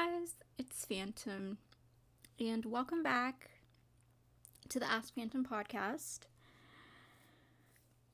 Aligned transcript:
guys, 0.00 0.34
it's 0.56 0.86
Phantom, 0.86 1.58
and 2.38 2.64
welcome 2.64 3.02
back 3.02 3.50
to 4.70 4.80
the 4.80 4.90
Ask 4.90 5.14
Phantom 5.14 5.44
podcast. 5.44 6.20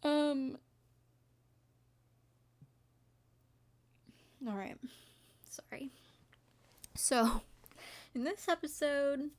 Um, 0.03 0.59
all 4.49 4.57
right, 4.57 4.77
sorry. 5.49 5.91
So, 6.97 7.43
in 8.17 8.25
this 8.25 8.49
episode, 8.49 9.31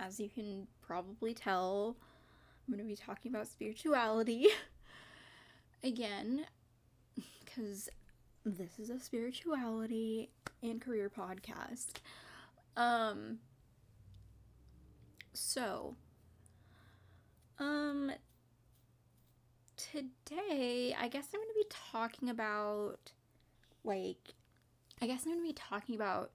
as 0.00 0.18
you 0.18 0.30
can 0.30 0.68
probably 0.80 1.34
tell, 1.34 1.96
I'm 2.66 2.74
going 2.74 2.82
to 2.82 2.88
be 2.88 2.96
talking 2.96 3.30
about 3.30 3.46
spirituality 3.46 4.48
again 5.84 6.46
because 7.44 7.90
this 8.46 8.78
is 8.78 8.88
a 8.88 8.98
spirituality 8.98 10.30
and 10.62 10.80
career 10.80 11.10
podcast. 11.10 11.94
Um 12.76 13.38
so 15.32 15.96
um 17.58 18.12
today 19.76 20.94
I 20.98 21.08
guess 21.08 21.28
I'm 21.34 21.40
going 21.40 21.48
to 21.48 21.54
be 21.54 21.74
talking 21.90 22.28
about 22.28 23.12
like 23.84 24.34
I 25.00 25.06
guess 25.06 25.24
I'm 25.24 25.32
going 25.32 25.44
to 25.44 25.48
be 25.48 25.52
talking 25.52 25.94
about 25.94 26.30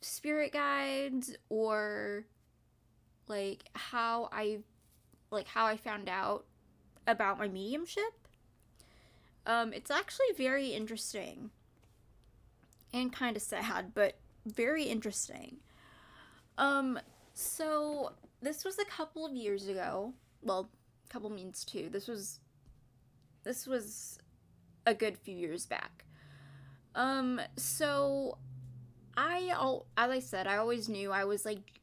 spirit 0.00 0.52
guides 0.52 1.36
or 1.48 2.24
like 3.28 3.64
how 3.74 4.28
I 4.32 4.58
like 5.30 5.46
how 5.46 5.66
I 5.66 5.76
found 5.76 6.08
out 6.08 6.44
about 7.06 7.38
my 7.38 7.48
mediumship. 7.48 8.28
Um, 9.44 9.72
it's 9.72 9.90
actually 9.90 10.32
very 10.36 10.68
interesting 10.68 11.50
and 12.92 13.12
kind 13.12 13.36
of 13.36 13.42
sad, 13.42 13.92
but 13.94 14.16
very 14.46 14.84
interesting. 14.84 15.58
Um, 16.58 16.98
so 17.34 18.12
this 18.40 18.64
was 18.64 18.78
a 18.78 18.84
couple 18.84 19.24
of 19.24 19.34
years 19.34 19.68
ago. 19.68 20.12
Well, 20.42 20.68
a 21.08 21.12
couple 21.12 21.30
means 21.30 21.64
two. 21.64 21.88
This 21.90 22.08
was 22.08 22.40
this 23.44 23.66
was 23.66 24.18
a 24.86 24.94
good 24.94 25.18
few 25.18 25.36
years 25.36 25.66
back. 25.66 26.04
Um, 26.94 27.40
so 27.56 28.38
I 29.16 29.52
all 29.56 29.86
as 29.96 30.10
I 30.10 30.18
said, 30.18 30.46
I 30.46 30.56
always 30.56 30.88
knew 30.88 31.10
I 31.12 31.24
was 31.24 31.44
like 31.44 31.80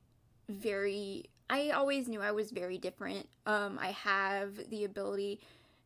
very 0.48 1.26
I 1.50 1.72
always 1.72 2.08
knew 2.08 2.22
I 2.22 2.32
was 2.32 2.52
very 2.52 2.78
different. 2.78 3.28
Um, 3.46 3.80
I 3.82 3.92
have 3.92 4.70
the 4.70 4.84
ability 4.84 5.40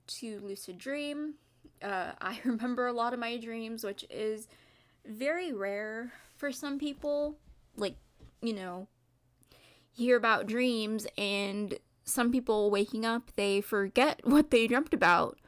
to 0.07 0.39
lucid 0.39 0.77
dream. 0.77 1.35
Uh, 1.81 2.11
I 2.21 2.39
remember 2.43 2.87
a 2.87 2.93
lot 2.93 3.13
of 3.13 3.19
my 3.19 3.37
dreams, 3.37 3.83
which 3.83 4.05
is 4.09 4.47
very 5.05 5.51
rare 5.51 6.13
for 6.35 6.51
some 6.51 6.79
people. 6.79 7.37
Like, 7.75 7.95
you 8.41 8.53
know, 8.53 8.87
hear 9.91 10.17
about 10.17 10.47
dreams 10.47 11.07
and 11.17 11.77
some 12.03 12.31
people 12.31 12.69
waking 12.69 13.05
up, 13.05 13.31
they 13.35 13.61
forget 13.61 14.21
what 14.23 14.51
they 14.51 14.67
dreamt 14.67 14.93
about. 14.93 15.39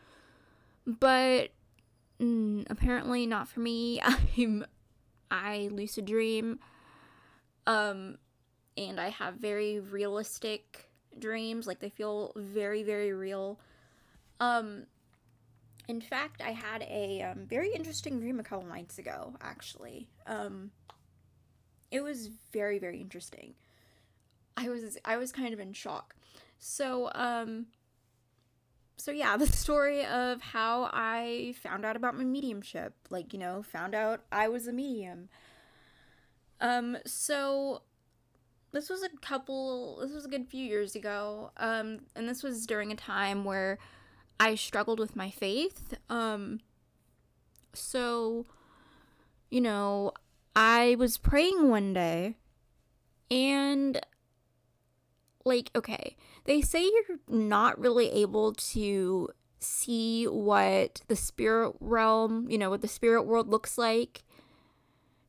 But 0.85 1.49
mm, 2.19 2.65
apparently 2.69 3.25
not 3.25 3.47
for 3.47 3.59
me. 3.59 4.01
I'm 4.37 4.65
I 5.31 5.69
lucid 5.71 6.05
dream. 6.05 6.59
Um 7.67 8.17
and 8.77 8.99
I 8.99 9.09
have 9.09 9.35
very 9.35 9.79
realistic 9.79 10.89
dreams, 11.17 11.65
like 11.65 11.79
they 11.79 11.89
feel 11.89 12.31
very 12.35 12.83
very 12.83 13.13
real. 13.13 13.59
Um 14.39 14.85
in 15.87 16.01
fact, 16.01 16.41
I 16.41 16.51
had 16.51 16.83
a 16.83 17.21
um, 17.21 17.45
very 17.47 17.73
interesting 17.73 18.19
dream 18.19 18.39
a 18.39 18.43
couple 18.43 18.67
nights 18.67 18.97
ago, 18.97 19.35
actually. 19.41 20.07
Um, 20.25 20.71
it 21.91 22.03
was 22.03 22.29
very, 22.51 22.79
very 22.79 22.99
interesting. 22.99 23.53
I 24.57 24.69
was 24.69 24.97
I 25.05 25.17
was 25.17 25.31
kind 25.31 25.53
of 25.53 25.59
in 25.59 25.73
shock. 25.73 26.15
So, 26.57 27.11
um, 27.13 27.67
so 28.97 29.11
yeah, 29.11 29.37
the 29.37 29.47
story 29.47 30.05
of 30.05 30.41
how 30.41 30.89
I 30.91 31.53
found 31.61 31.85
out 31.85 31.95
about 31.95 32.15
my 32.15 32.23
mediumship, 32.23 32.93
like, 33.09 33.33
you 33.33 33.39
know, 33.39 33.61
found 33.61 33.93
out 33.95 34.21
I 34.31 34.47
was 34.47 34.67
a 34.67 34.73
medium. 34.73 35.29
Um, 36.61 36.97
so 37.05 37.81
this 38.71 38.89
was 38.89 39.03
a 39.03 39.09
couple 39.21 39.99
this 40.01 40.11
was 40.11 40.25
a 40.25 40.29
good 40.29 40.47
few 40.47 40.65
years 40.65 40.95
ago. 40.95 41.51
Um, 41.57 42.01
and 42.15 42.27
this 42.27 42.43
was 42.43 42.65
during 42.65 42.91
a 42.91 42.95
time 42.95 43.45
where 43.45 43.77
I 44.39 44.55
struggled 44.55 44.99
with 44.99 45.15
my 45.15 45.29
faith. 45.29 45.95
Um, 46.09 46.59
so, 47.73 48.45
you 49.49 49.61
know, 49.61 50.11
I 50.55 50.95
was 50.97 51.17
praying 51.17 51.69
one 51.69 51.93
day 51.93 52.35
and, 53.29 53.99
like, 55.43 55.71
okay, 55.75 56.15
they 56.45 56.61
say 56.61 56.83
you're 56.83 57.19
not 57.27 57.79
really 57.79 58.09
able 58.11 58.53
to 58.53 59.29
see 59.59 60.25
what 60.25 61.01
the 61.07 61.15
spirit 61.15 61.75
realm, 61.79 62.47
you 62.49 62.57
know, 62.57 62.69
what 62.69 62.81
the 62.81 62.87
spirit 62.87 63.23
world 63.23 63.49
looks 63.49 63.77
like 63.77 64.23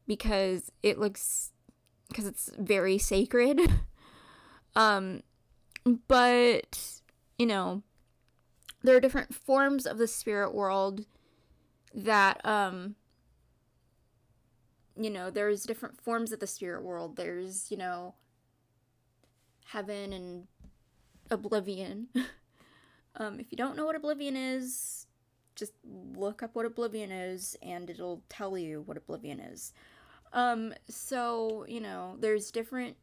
because 0.07 0.71
it 0.83 0.99
looks, 0.99 1.53
because 2.09 2.27
it's 2.27 2.51
very 2.59 2.99
sacred. 2.99 3.61
um, 4.77 5.23
but, 6.09 7.01
you 7.39 7.47
know, 7.47 7.83
there 8.87 8.97
are 8.97 9.01
different 9.01 9.35
forms 9.35 9.85
of 9.85 9.99
the 9.99 10.07
spirit 10.07 10.55
world 10.55 11.07
that 11.93 12.41
um 12.45 12.95
you 14.99 15.11
know 15.11 15.31
there's 15.31 15.65
different 15.65 16.01
forms 16.01 16.33
of 16.33 16.41
the 16.41 16.47
spirit 16.47 16.83
world. 16.83 17.17
There's 17.17 17.71
you 17.71 17.77
know 17.77 18.15
heaven 19.67 20.13
and 20.13 20.47
oblivion. 21.31 22.09
Um 23.19 23.41
if 23.41 23.51
you 23.51 23.57
don't 23.57 23.79
know 23.79 23.87
what 23.87 23.97
oblivion 23.97 24.37
is 24.37 25.07
just 25.55 25.73
look 25.83 26.43
up 26.43 26.55
what 26.55 26.67
oblivion 26.67 27.11
is 27.11 27.57
and 27.63 27.89
it'll 27.89 28.23
tell 28.29 28.59
you 28.59 28.83
what 28.83 28.99
oblivion 28.99 29.41
is. 29.41 29.73
Um 30.35 30.75
so 30.87 31.65
you 31.67 31.81
know 31.81 32.17
there's 32.21 32.51
different 32.51 32.99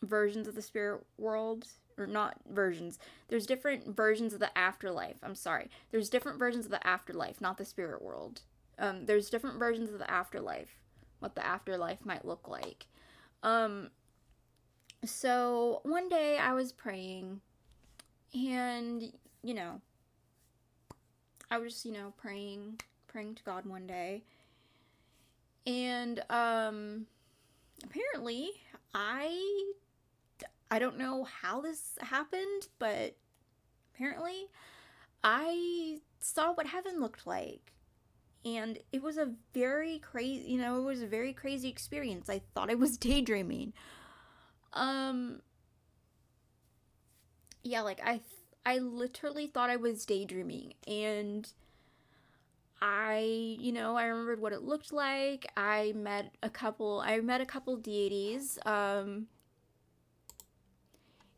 versions 0.00 0.48
of 0.48 0.54
the 0.54 0.62
spirit 0.62 1.04
world 1.18 1.66
or 1.98 2.06
not 2.06 2.36
versions. 2.50 2.98
There's 3.28 3.46
different 3.46 3.96
versions 3.96 4.32
of 4.32 4.40
the 4.40 4.56
afterlife. 4.56 5.16
I'm 5.22 5.34
sorry. 5.34 5.70
There's 5.90 6.08
different 6.08 6.38
versions 6.38 6.64
of 6.64 6.70
the 6.70 6.86
afterlife, 6.86 7.40
not 7.40 7.58
the 7.58 7.64
spirit 7.64 8.02
world. 8.02 8.42
Um, 8.78 9.06
there's 9.06 9.30
different 9.30 9.58
versions 9.58 9.90
of 9.90 9.98
the 9.98 10.10
afterlife, 10.10 10.80
what 11.20 11.34
the 11.34 11.46
afterlife 11.46 12.04
might 12.04 12.24
look 12.24 12.48
like. 12.48 12.86
Um, 13.42 13.90
so 15.04 15.80
one 15.84 16.08
day 16.08 16.38
I 16.38 16.52
was 16.54 16.72
praying, 16.72 17.40
and 18.32 19.12
you 19.42 19.54
know, 19.54 19.80
I 21.50 21.58
was 21.58 21.84
you 21.84 21.92
know 21.92 22.12
praying, 22.16 22.80
praying 23.06 23.36
to 23.36 23.44
God 23.44 23.66
one 23.66 23.86
day, 23.86 24.24
and 25.66 26.20
um, 26.30 27.06
apparently 27.84 28.50
I 28.94 29.72
I 30.70 30.78
don't 30.78 30.98
know 30.98 31.24
how 31.24 31.60
this 31.60 31.92
happened, 32.00 32.68
but 32.78 33.16
apparently 33.94 34.48
I 35.24 36.00
saw 36.20 36.52
what 36.54 36.66
heaven 36.68 37.00
looked 37.00 37.26
like. 37.26 37.72
And 38.44 38.78
it 38.92 39.02
was 39.02 39.18
a 39.18 39.32
very 39.54 39.98
crazy, 40.00 40.50
you 40.52 40.60
know, 40.60 40.78
it 40.78 40.84
was 40.84 41.02
a 41.02 41.06
very 41.06 41.32
crazy 41.32 41.68
experience. 41.68 42.30
I 42.30 42.42
thought 42.54 42.70
I 42.70 42.74
was 42.76 42.98
daydreaming. 42.98 43.72
Um 44.72 45.40
Yeah, 47.62 47.80
like 47.82 48.00
I 48.04 48.18
th- 48.18 48.24
I 48.66 48.78
literally 48.78 49.46
thought 49.46 49.70
I 49.70 49.76
was 49.76 50.04
daydreaming 50.06 50.74
and 50.86 51.50
I, 52.80 53.56
you 53.60 53.72
know, 53.72 53.96
I 53.96 54.04
remembered 54.06 54.40
what 54.40 54.52
it 54.52 54.62
looked 54.62 54.92
like. 54.92 55.46
I 55.56 55.92
met 55.96 56.34
a 56.42 56.50
couple 56.50 57.00
I 57.04 57.18
met 57.20 57.40
a 57.40 57.46
couple 57.46 57.76
deities. 57.76 58.58
Um 58.66 59.28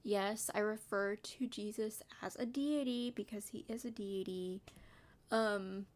Yes, 0.07 0.51
I 0.55 0.61
refer 0.61 1.17
to 1.17 1.49
Jesus 1.49 2.01
as 2.23 2.37
a 2.37 2.47
deity 2.47 3.11
because 3.11 3.49
he 3.49 3.65
is 3.69 3.85
a 3.85 3.91
deity. 3.91 4.61
Um 5.33 5.87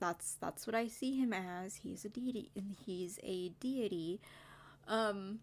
that's 0.00 0.38
that's 0.40 0.66
what 0.66 0.74
I 0.74 0.88
see 0.88 1.14
him 1.18 1.34
as. 1.34 1.76
He's 1.76 2.06
a 2.06 2.08
deity 2.08 2.50
and 2.56 2.74
he's 2.86 3.18
a 3.22 3.50
deity. 3.60 4.22
Um 4.86 5.40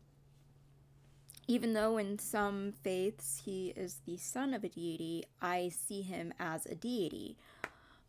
even 1.47 1.73
though 1.73 1.99
in 1.99 2.17
some 2.17 2.73
faiths 2.81 3.43
he 3.45 3.67
is 3.75 4.01
the 4.07 4.17
son 4.17 4.55
of 4.55 4.63
a 4.63 4.69
deity, 4.69 5.25
I 5.39 5.69
see 5.69 6.01
him 6.01 6.33
as 6.39 6.65
a 6.65 6.73
deity. 6.73 7.37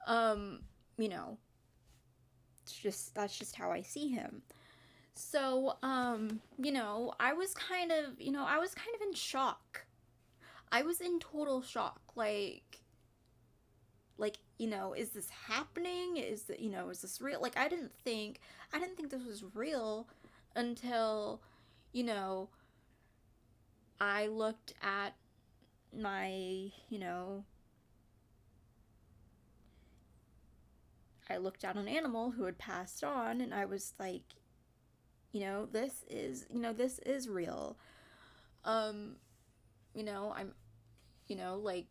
Um, 0.06 0.60
you 0.96 1.10
know, 1.10 1.36
it's 2.62 2.72
just 2.72 3.14
that's 3.14 3.38
just 3.38 3.56
how 3.56 3.70
I 3.70 3.82
see 3.82 4.08
him. 4.08 4.40
So, 5.16 5.78
um, 5.82 6.40
you 6.58 6.70
know, 6.72 7.14
I 7.18 7.32
was 7.32 7.54
kind 7.54 7.90
of, 7.90 8.20
you 8.20 8.30
know, 8.30 8.44
I 8.46 8.58
was 8.58 8.74
kind 8.74 8.94
of 8.94 9.00
in 9.00 9.14
shock. 9.14 9.86
I 10.70 10.82
was 10.82 11.00
in 11.00 11.18
total 11.20 11.62
shock. 11.62 12.00
Like, 12.14 12.82
like 14.18 14.38
you 14.58 14.66
know 14.66 14.94
is 14.94 15.10
this 15.10 15.28
happening 15.28 16.16
is 16.16 16.44
that 16.44 16.60
you 16.60 16.70
know 16.70 16.88
is 16.88 17.02
this 17.02 17.20
real 17.20 17.40
like 17.40 17.56
i 17.58 17.68
didn't 17.68 17.92
think 18.02 18.40
i 18.72 18.78
didn't 18.78 18.96
think 18.96 19.10
this 19.10 19.26
was 19.26 19.44
real 19.54 20.08
until 20.54 21.40
you 21.92 22.02
know 22.02 22.48
i 24.00 24.26
looked 24.26 24.72
at 24.82 25.14
my 25.94 26.28
you 26.88 26.98
know 26.98 27.44
i 31.28 31.36
looked 31.36 31.64
at 31.64 31.76
an 31.76 31.88
animal 31.88 32.30
who 32.32 32.44
had 32.44 32.56
passed 32.58 33.04
on 33.04 33.40
and 33.40 33.52
i 33.52 33.64
was 33.64 33.92
like 33.98 34.22
you 35.32 35.40
know 35.40 35.66
this 35.66 36.04
is 36.08 36.46
you 36.52 36.60
know 36.60 36.72
this 36.72 36.98
is 37.00 37.28
real. 37.28 37.76
Um 38.64 39.16
you 39.96 40.04
know 40.04 40.32
i'm 40.36 40.52
you 41.26 41.34
know 41.34 41.56
like 41.56 41.86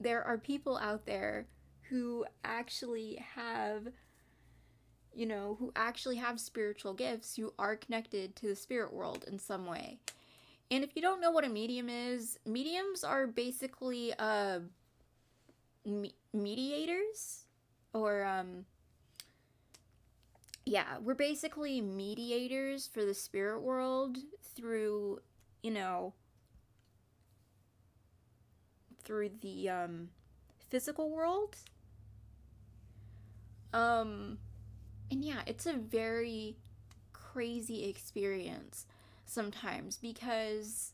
there 0.00 0.24
are 0.24 0.38
people 0.38 0.76
out 0.78 1.04
there 1.06 1.46
who 1.88 2.24
actually 2.42 3.22
have 3.34 3.88
you 5.14 5.26
know 5.26 5.56
who 5.60 5.72
actually 5.76 6.16
have 6.16 6.40
spiritual 6.40 6.92
gifts 6.92 7.36
who 7.36 7.52
are 7.58 7.76
connected 7.76 8.34
to 8.36 8.48
the 8.48 8.56
spirit 8.56 8.92
world 8.92 9.24
in 9.28 9.38
some 9.38 9.66
way. 9.66 9.98
And 10.70 10.82
if 10.82 10.90
you 10.96 11.00
don't 11.00 11.20
know 11.20 11.30
what 11.30 11.44
a 11.44 11.48
medium 11.48 11.88
is 11.88 12.38
mediums 12.44 13.04
are 13.04 13.26
basically 13.26 14.12
uh 14.18 14.60
me- 15.84 16.14
mediators 16.32 17.44
or 17.94 18.24
um 18.24 18.64
yeah 20.66 20.98
we're 21.00 21.14
basically 21.14 21.80
mediators 21.80 22.86
for 22.86 23.04
the 23.04 23.14
spirit 23.14 23.62
world 23.62 24.18
through 24.54 25.20
you 25.62 25.70
know 25.70 26.12
through 29.06 29.30
the 29.40 29.70
um, 29.70 30.08
physical 30.68 31.10
world. 31.10 31.56
Um, 33.72 34.38
and 35.10 35.24
yeah, 35.24 35.40
it's 35.46 35.66
a 35.66 35.74
very 35.74 36.56
crazy 37.12 37.88
experience 37.88 38.86
sometimes 39.24 39.96
because, 39.96 40.92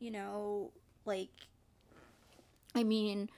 you 0.00 0.10
know, 0.10 0.72
like, 1.04 1.30
I 2.74 2.82
mean, 2.82 3.28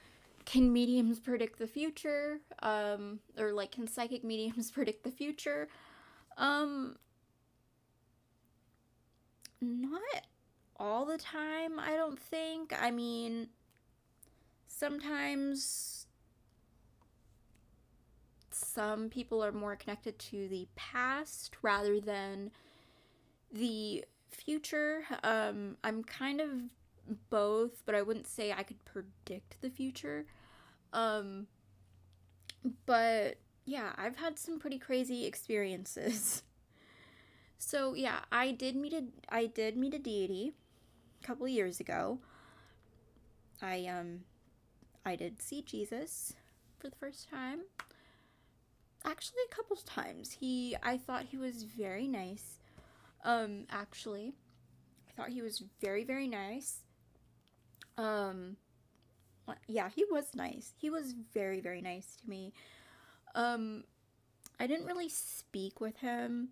can 0.46 0.72
mediums 0.72 1.18
predict 1.18 1.58
the 1.58 1.66
future? 1.66 2.38
Um, 2.62 3.18
or 3.38 3.52
like, 3.52 3.72
can 3.72 3.86
psychic 3.86 4.24
mediums 4.32 4.70
predict 4.70 5.04
the 5.04 5.10
future? 5.10 5.68
Um, 6.38 6.96
not 9.60 10.00
all 10.78 11.04
the 11.04 11.18
time, 11.18 11.78
I 11.78 11.96
don't 11.96 12.18
think. 12.18 12.72
I 12.80 12.90
mean, 12.90 13.48
sometimes 14.68 16.06
some 18.50 19.10
people 19.10 19.44
are 19.44 19.52
more 19.52 19.76
connected 19.76 20.18
to 20.18 20.48
the 20.48 20.68
past 20.76 21.56
rather 21.62 22.00
than 22.00 22.50
the 23.52 24.04
future. 24.30 25.04
Um, 25.22 25.76
I'm 25.82 26.04
kind 26.04 26.40
of 26.40 26.50
both, 27.30 27.82
but 27.84 27.94
I 27.94 28.02
wouldn't 28.02 28.26
say 28.26 28.52
I 28.52 28.62
could 28.62 28.84
predict 28.84 29.60
the 29.60 29.70
future. 29.70 30.26
Um, 30.92 31.46
but 32.86 33.38
yeah, 33.64 33.92
I've 33.96 34.16
had 34.16 34.38
some 34.38 34.58
pretty 34.58 34.78
crazy 34.78 35.26
experiences. 35.26 36.42
so 37.58 37.94
yeah, 37.94 38.20
I 38.30 38.52
did 38.52 38.76
meet 38.76 38.92
a 38.92 39.04
I 39.28 39.46
did 39.46 39.76
meet 39.76 39.94
a 39.94 39.98
deity 39.98 40.52
a 41.22 41.26
couple 41.26 41.46
years 41.48 41.80
ago. 41.80 42.18
I 43.60 43.86
um 43.86 44.20
I 45.04 45.14
did 45.14 45.40
see 45.40 45.62
Jesus 45.62 46.34
for 46.78 46.88
the 46.90 46.96
first 46.96 47.30
time. 47.30 47.60
Actually, 49.04 49.38
a 49.50 49.54
couple 49.54 49.76
times. 49.76 50.32
He, 50.32 50.76
I 50.82 50.96
thought 50.96 51.26
he 51.30 51.36
was 51.36 51.62
very 51.62 52.08
nice. 52.08 52.58
Um, 53.24 53.66
actually, 53.70 54.34
I 55.08 55.12
thought 55.12 55.28
he 55.28 55.42
was 55.42 55.62
very, 55.80 56.02
very 56.02 56.26
nice. 56.26 56.80
Um, 57.96 58.56
yeah, 59.66 59.88
he 59.94 60.04
was 60.10 60.34
nice. 60.34 60.74
He 60.76 60.90
was 60.90 61.12
very, 61.12 61.60
very 61.60 61.80
nice 61.80 62.16
to 62.22 62.28
me. 62.28 62.52
Um, 63.34 63.84
I 64.58 64.66
didn't 64.66 64.86
really 64.86 65.08
speak 65.08 65.80
with 65.80 65.98
him. 65.98 66.50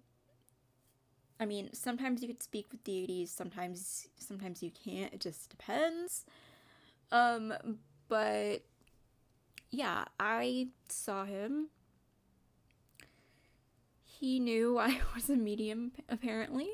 I 1.40 1.46
mean, 1.46 1.70
sometimes 1.72 2.22
you 2.22 2.28
could 2.28 2.42
speak 2.42 2.66
with 2.70 2.84
deities, 2.84 3.30
sometimes 3.30 4.08
sometimes 4.16 4.62
you 4.62 4.70
can't. 4.70 5.12
It 5.12 5.20
just 5.20 5.50
depends. 5.50 6.24
Um, 7.10 7.54
but 8.08 8.62
yeah, 9.70 10.04
I 10.20 10.68
saw 10.88 11.24
him. 11.24 11.68
He 14.04 14.38
knew 14.38 14.78
I 14.78 15.00
was 15.14 15.28
a 15.28 15.36
medium, 15.36 15.92
apparently. 16.08 16.68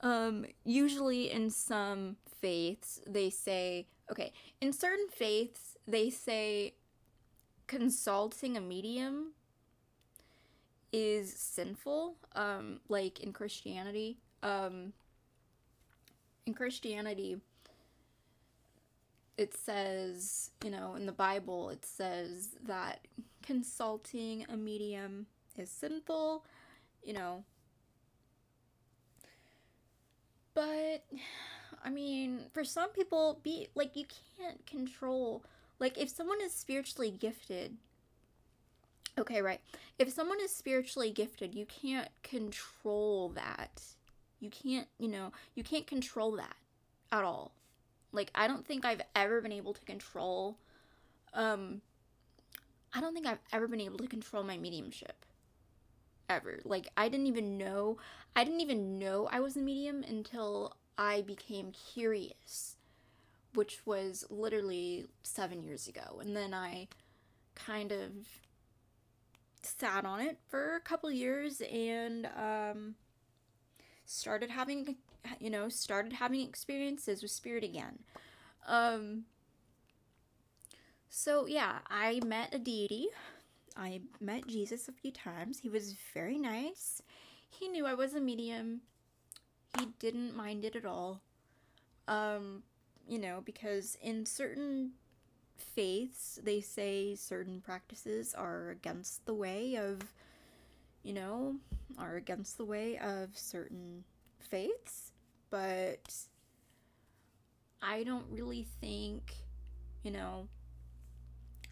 Um, 0.00 0.46
usually 0.64 1.30
in 1.30 1.50
some 1.50 2.16
faiths, 2.40 3.00
they 3.06 3.30
say, 3.30 3.86
okay, 4.10 4.32
in 4.60 4.72
certain 4.72 5.08
faiths, 5.08 5.76
they 5.86 6.10
say 6.10 6.74
consulting 7.66 8.56
a 8.56 8.60
medium 8.60 9.32
is 10.92 11.32
sinful. 11.32 12.16
Um, 12.34 12.80
like 12.88 13.20
in 13.20 13.32
Christianity. 13.32 14.18
Um, 14.42 14.92
in 16.46 16.54
Christianity, 16.54 17.40
it 19.36 19.54
says, 19.54 20.50
you 20.62 20.70
know, 20.70 20.94
in 20.94 21.06
the 21.06 21.12
Bible, 21.12 21.70
it 21.70 21.84
says 21.84 22.50
that 22.66 23.06
consulting 23.42 24.46
a 24.48 24.56
medium 24.56 25.26
is 25.56 25.70
sinful, 25.70 26.44
you 27.02 27.14
know. 27.14 27.44
But, 30.54 31.04
I 31.84 31.90
mean, 31.90 32.46
for 32.52 32.64
some 32.64 32.90
people, 32.90 33.40
be 33.42 33.68
like, 33.74 33.94
you 33.94 34.06
can't 34.38 34.64
control, 34.66 35.44
like, 35.78 35.98
if 35.98 36.08
someone 36.08 36.40
is 36.40 36.52
spiritually 36.52 37.10
gifted, 37.10 37.76
okay, 39.18 39.42
right, 39.42 39.60
if 39.98 40.10
someone 40.10 40.40
is 40.40 40.54
spiritually 40.54 41.10
gifted, 41.10 41.54
you 41.54 41.66
can't 41.66 42.08
control 42.22 43.28
that. 43.30 43.82
You 44.40 44.50
can't, 44.50 44.88
you 44.98 45.08
know, 45.08 45.32
you 45.54 45.62
can't 45.62 45.86
control 45.86 46.32
that 46.32 46.56
at 47.12 47.22
all 47.22 47.52
like 48.14 48.30
I 48.34 48.46
don't 48.46 48.66
think 48.66 48.84
I've 48.84 49.02
ever 49.14 49.40
been 49.40 49.52
able 49.52 49.74
to 49.74 49.84
control 49.84 50.56
um 51.34 51.82
I 52.94 53.00
don't 53.00 53.12
think 53.12 53.26
I've 53.26 53.40
ever 53.52 53.66
been 53.66 53.80
able 53.80 53.98
to 53.98 54.06
control 54.06 54.44
my 54.44 54.56
mediumship 54.56 55.26
ever. 56.30 56.60
Like 56.64 56.88
I 56.96 57.08
didn't 57.08 57.26
even 57.26 57.58
know 57.58 57.98
I 58.36 58.44
didn't 58.44 58.60
even 58.60 58.98
know 58.98 59.28
I 59.30 59.40
was 59.40 59.56
a 59.56 59.60
medium 59.60 60.04
until 60.04 60.76
I 60.96 61.22
became 61.22 61.72
curious, 61.72 62.76
which 63.54 63.80
was 63.84 64.24
literally 64.30 65.06
7 65.22 65.62
years 65.62 65.88
ago. 65.88 66.20
And 66.20 66.36
then 66.36 66.54
I 66.54 66.88
kind 67.54 67.92
of 67.92 68.10
sat 69.62 70.04
on 70.04 70.20
it 70.20 70.38
for 70.48 70.76
a 70.76 70.80
couple 70.80 71.10
years 71.10 71.62
and 71.62 72.28
um 72.36 72.96
started 74.04 74.50
having 74.50 74.96
you 75.38 75.50
know, 75.50 75.68
started 75.68 76.12
having 76.12 76.40
experiences 76.40 77.22
with 77.22 77.30
spirit 77.30 77.64
again. 77.64 77.98
Um, 78.66 79.24
so, 81.08 81.46
yeah, 81.46 81.78
I 81.88 82.20
met 82.24 82.54
a 82.54 82.58
deity. 82.58 83.08
I 83.76 84.00
met 84.20 84.46
Jesus 84.46 84.88
a 84.88 84.92
few 84.92 85.10
times. 85.12 85.60
He 85.60 85.68
was 85.68 85.94
very 86.12 86.38
nice. 86.38 87.02
He 87.50 87.68
knew 87.68 87.86
I 87.86 87.94
was 87.94 88.14
a 88.14 88.20
medium. 88.20 88.80
He 89.78 89.86
didn't 89.98 90.36
mind 90.36 90.64
it 90.64 90.76
at 90.76 90.84
all. 90.84 91.20
Um, 92.06 92.62
you 93.08 93.18
know, 93.18 93.42
because 93.44 93.96
in 94.02 94.26
certain 94.26 94.92
faiths, 95.56 96.38
they 96.42 96.60
say 96.60 97.14
certain 97.14 97.60
practices 97.60 98.34
are 98.34 98.70
against 98.70 99.24
the 99.26 99.34
way 99.34 99.76
of, 99.76 100.00
you 101.02 101.12
know, 101.12 101.56
are 101.98 102.16
against 102.16 102.56
the 102.58 102.64
way 102.64 102.98
of 102.98 103.30
certain 103.36 104.04
faiths 104.38 105.12
but 105.54 106.12
I 107.80 108.02
don't 108.02 108.26
really 108.28 108.66
think, 108.80 109.32
you 110.02 110.10
know, 110.10 110.48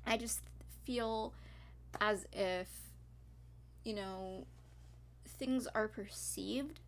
I 0.06 0.16
just 0.16 0.38
feel 0.84 1.34
as 2.00 2.24
if, 2.32 2.68
you 3.82 3.94
know, 3.94 4.46
things 5.26 5.66
are 5.74 5.88
perceived 5.88 6.78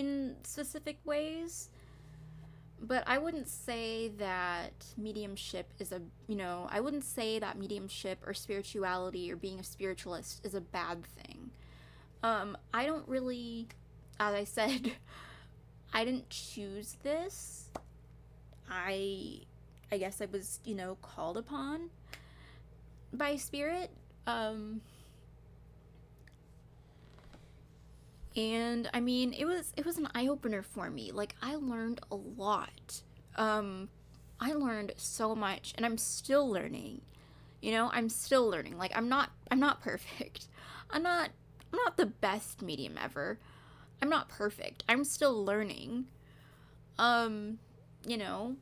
in 0.00 0.36
specific 0.42 0.98
ways. 1.04 1.70
But 2.82 3.04
I 3.06 3.18
wouldn't 3.18 3.48
say 3.48 4.08
that 4.16 4.72
mediumship 4.96 5.70
is 5.78 5.92
a, 5.92 6.00
you 6.26 6.34
know, 6.36 6.66
I 6.70 6.80
wouldn't 6.80 7.04
say 7.04 7.38
that 7.38 7.58
mediumship 7.58 8.26
or 8.26 8.32
spirituality 8.32 9.30
or 9.30 9.36
being 9.36 9.60
a 9.60 9.64
spiritualist 9.64 10.40
is 10.44 10.54
a 10.54 10.62
bad 10.62 11.04
thing. 11.04 11.50
Um, 12.22 12.56
I 12.72 12.86
don't 12.86 13.06
really, 13.06 13.68
as 14.18 14.34
I 14.34 14.44
said, 14.44 14.92
I 15.92 16.04
didn't 16.04 16.30
choose 16.30 16.96
this. 17.02 17.70
I 18.70 19.40
I 19.92 19.98
guess 19.98 20.20
I 20.20 20.26
was, 20.26 20.60
you 20.64 20.76
know, 20.76 20.96
called 21.02 21.36
upon 21.36 21.90
by 23.12 23.36
spirit. 23.36 23.90
Um 24.26 24.80
and 28.36 28.88
I 28.94 29.00
mean, 29.00 29.32
it 29.32 29.44
was 29.44 29.72
it 29.76 29.84
was 29.84 29.98
an 29.98 30.08
eye 30.14 30.28
opener 30.28 30.62
for 30.62 30.90
me. 30.90 31.12
Like 31.12 31.34
I 31.42 31.56
learned 31.56 32.00
a 32.10 32.16
lot. 32.16 33.02
Um 33.36 33.88
I 34.40 34.52
learned 34.52 34.92
so 34.96 35.34
much 35.34 35.74
and 35.76 35.84
I'm 35.84 35.98
still 35.98 36.48
learning. 36.48 37.02
You 37.60 37.72
know, 37.72 37.90
I'm 37.92 38.08
still 38.08 38.48
learning. 38.48 38.78
Like 38.78 38.92
I'm 38.94 39.08
not 39.08 39.30
I'm 39.50 39.60
not 39.60 39.82
perfect. 39.82 40.48
I'm 40.90 41.02
not 41.02 41.30
I'm 41.72 41.78
not 41.84 41.96
the 41.96 42.06
best 42.06 42.62
medium 42.62 42.96
ever. 43.02 43.38
I'm 44.02 44.08
not 44.08 44.28
perfect. 44.28 44.84
I'm 44.88 45.04
still 45.04 45.44
learning. 45.44 46.06
Um, 46.98 47.58
you 48.06 48.16
know, 48.16 48.56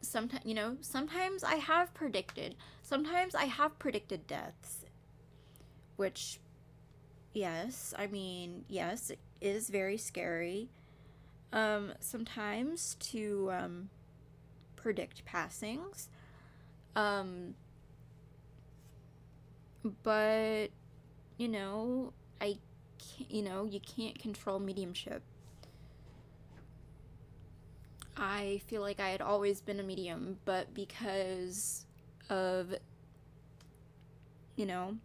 sometimes 0.00 0.44
you 0.44 0.54
know, 0.54 0.76
sometimes 0.80 1.44
I 1.44 1.56
have 1.56 1.92
predicted. 1.94 2.54
Sometimes 2.82 3.34
I 3.34 3.44
have 3.44 3.78
predicted 3.78 4.26
deaths. 4.26 4.84
Which 5.96 6.40
yes, 7.32 7.94
I 7.98 8.06
mean, 8.06 8.64
yes, 8.68 9.10
it 9.10 9.18
is 9.40 9.68
very 9.68 9.96
scary. 9.96 10.68
Um, 11.52 11.92
sometimes 12.00 12.96
to 13.00 13.50
um 13.52 13.90
predict 14.76 15.24
passings. 15.24 16.08
Um 16.94 17.54
but 20.02 20.68
you 21.38 21.48
know, 21.48 22.12
I 22.40 22.58
can't, 22.98 23.30
you 23.30 23.42
know, 23.42 23.64
you 23.64 23.80
can't 23.80 24.18
control 24.18 24.58
mediumship. 24.58 25.22
I 28.16 28.60
feel 28.66 28.82
like 28.82 29.00
I 29.00 29.08
had 29.08 29.22
always 29.22 29.62
been 29.62 29.80
a 29.80 29.82
medium, 29.82 30.38
but 30.44 30.74
because 30.74 31.86
of, 32.28 32.74
you 34.56 34.66
know, 34.66 34.96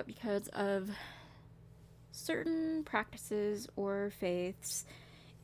but 0.00 0.06
because 0.06 0.48
of 0.54 0.88
certain 2.10 2.82
practices 2.84 3.68
or 3.76 4.10
faiths, 4.18 4.86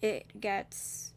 it 0.00 0.40
gets 0.40 1.12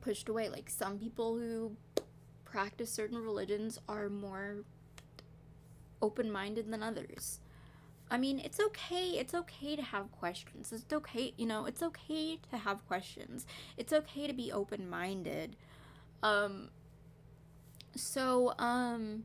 pushed 0.00 0.28
away. 0.28 0.48
Like 0.48 0.70
some 0.70 1.00
people 1.00 1.36
who 1.36 1.72
practice 2.44 2.92
certain 2.92 3.18
religions 3.18 3.80
are 3.88 4.08
more 4.08 4.58
open 6.00 6.30
minded 6.30 6.70
than 6.70 6.80
others. 6.84 7.40
I 8.08 8.18
mean, 8.18 8.38
it's 8.38 8.60
okay. 8.60 9.18
It's 9.18 9.34
okay 9.34 9.74
to 9.74 9.82
have 9.82 10.12
questions. 10.12 10.72
It's 10.72 10.92
okay, 10.92 11.34
you 11.36 11.46
know, 11.46 11.66
it's 11.66 11.82
okay 11.82 12.38
to 12.52 12.56
have 12.56 12.86
questions. 12.86 13.48
It's 13.76 13.92
okay 13.92 14.28
to 14.28 14.32
be 14.32 14.52
open 14.52 14.88
minded. 14.88 15.56
Um, 16.22 16.70
so, 17.96 18.54
um, 18.60 19.24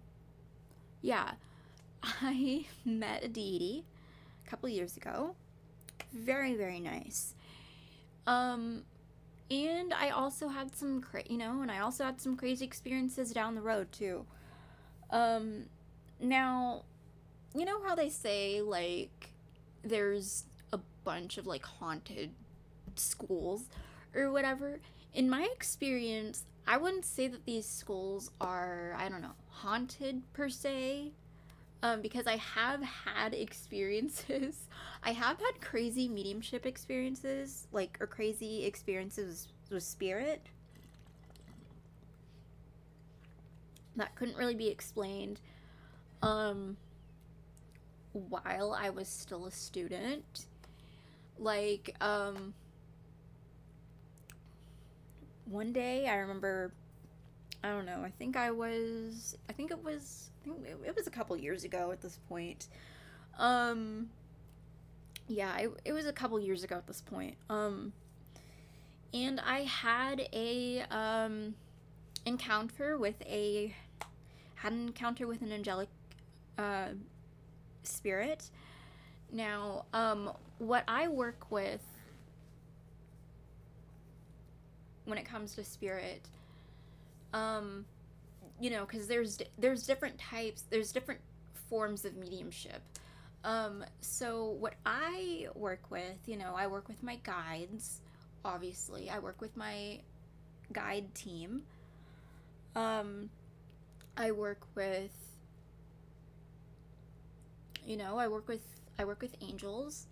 yeah, 1.02 1.32
I 2.04 2.66
met 2.86 3.24
a 3.24 3.28
deity 3.28 3.84
a 4.46 4.50
couple 4.50 4.70
years 4.70 4.98
ago. 4.98 5.36
Very, 6.14 6.56
very 6.56 6.80
nice. 6.80 7.36
Um, 8.28 8.84
and 9.50 9.94
I 9.94 10.10
also 10.10 10.48
had 10.48 10.76
some, 10.76 11.02
cra- 11.02 11.24
you 11.30 11.38
know, 11.38 11.62
and 11.62 11.72
I 11.72 11.80
also 11.80 12.04
had 12.04 12.22
some 12.22 12.38
crazy 12.38 12.66
experiences 12.66 13.32
down 13.32 13.56
the 13.56 13.62
road 13.62 13.92
too. 13.92 14.26
Um, 15.10 15.66
now, 16.20 16.84
you 17.56 17.66
know 17.66 17.84
how 17.84 17.96
they 17.96 18.10
say 18.10 18.62
like 18.62 19.32
there's 19.84 20.46
a 20.72 20.80
bunch 21.04 21.38
of 21.38 21.48
like 21.48 21.66
haunted 21.66 22.32
schools 22.96 23.64
or 24.16 24.32
whatever. 24.32 24.80
In 25.14 25.30
my 25.30 25.48
experience, 25.54 26.46
I 26.68 26.78
wouldn't 26.78 27.06
say 27.06 27.28
that 27.28 27.46
these 27.46 27.66
schools 27.66 28.32
are, 28.40 28.96
I 28.98 29.10
don't 29.10 29.22
know, 29.22 29.36
haunted 29.50 30.22
per 30.34 30.50
se. 30.50 31.12
Um, 31.84 32.02
because 32.02 32.28
I 32.28 32.36
have 32.36 32.84
had 32.84 33.34
experiences. 33.34 34.68
I 35.04 35.14
have 35.14 35.40
had 35.40 35.62
crazy 35.62 36.08
mediumship 36.08 36.66
experiences, 36.66 37.68
like, 37.72 37.98
or 38.00 38.06
crazy 38.06 38.66
experiences 38.66 39.48
with 39.72 39.82
spirit 39.82 40.42
that 43.96 44.16
couldn't 44.16 44.38
really 44.38 44.56
be 44.56 44.68
explained 44.68 45.40
um, 46.22 46.78
while 48.14 48.74
I 48.74 48.90
was 48.90 49.08
still 49.08 49.46
a 49.46 49.52
student. 49.52 50.46
Like, 51.38 51.96
um, 52.02 52.54
one 55.52 55.74
day 55.74 56.08
I 56.08 56.16
remember 56.16 56.72
I 57.64 57.70
don't 57.70 57.86
know. 57.86 58.02
I 58.04 58.10
think 58.10 58.36
I 58.36 58.52
was. 58.52 59.38
I 59.50 59.54
think 59.54 59.72
it 59.72 59.84
was. 59.84 60.30
I 60.42 60.46
think 60.46 60.58
it, 60.86 60.96
was 60.96 61.06
a 61.06 61.12
couple 61.12 61.38
years 61.38 61.64
ago 61.64 61.92
at 61.92 62.02
this 62.02 62.18
point. 62.28 62.68
Um. 63.38 64.10
Yeah, 65.28 65.58
it, 65.60 65.72
it 65.86 65.94
was 65.94 66.06
a 66.08 66.14
couple 66.14 66.40
years 66.40 66.64
ago 66.64 66.76
at 66.76 66.88
this 66.88 67.02
point. 67.02 67.36
Um. 67.50 67.94
And 69.14 69.40
I 69.42 69.62
had 69.62 70.28
a 70.34 70.84
um 70.90 71.54
encounter 72.26 72.98
with 72.98 73.22
a 73.24 73.76
had 74.56 74.72
an 74.72 74.88
encounter 74.88 75.28
with 75.28 75.42
an 75.42 75.52
angelic 75.52 75.90
uh 76.58 76.90
spirit. 77.84 78.50
Now, 79.32 79.86
um, 79.94 80.32
what 80.58 80.84
I 80.88 81.08
work 81.08 81.52
with 81.52 81.82
when 85.06 85.18
it 85.18 85.26
comes 85.26 85.56
to 85.56 85.64
spirit. 85.64 86.22
Um 87.34 87.86
you 88.60 88.70
know 88.70 88.86
because 88.86 89.08
there's 89.08 89.40
there's 89.58 89.86
different 89.88 90.20
types 90.20 90.64
there's 90.70 90.92
different 90.92 91.22
forms 91.70 92.06
of 92.06 92.16
mediumship. 92.16 92.82
Um 93.44 93.84
so 94.02 94.46
what 94.60 94.76
i 94.86 95.48
work 95.56 95.90
with 95.90 96.18
you 96.28 96.38
know 96.38 96.54
i 96.56 96.68
work 96.68 96.88
with 96.88 97.02
my 97.02 97.18
guides 97.24 98.02
obviously. 98.44 99.10
I 99.10 99.20
work 99.20 99.42
with 99.42 99.56
my 99.56 100.00
guide 100.74 101.14
team. 101.16 101.64
Um 102.76 103.30
i 104.18 104.32
work 104.32 104.60
with 104.76 105.12
you 107.86 107.98
know 107.98 108.18
i 108.18 108.28
work 108.28 108.48
with 108.48 108.62
i 109.00 109.06
work 109.06 109.22
with 109.22 109.36
angels 109.42 110.08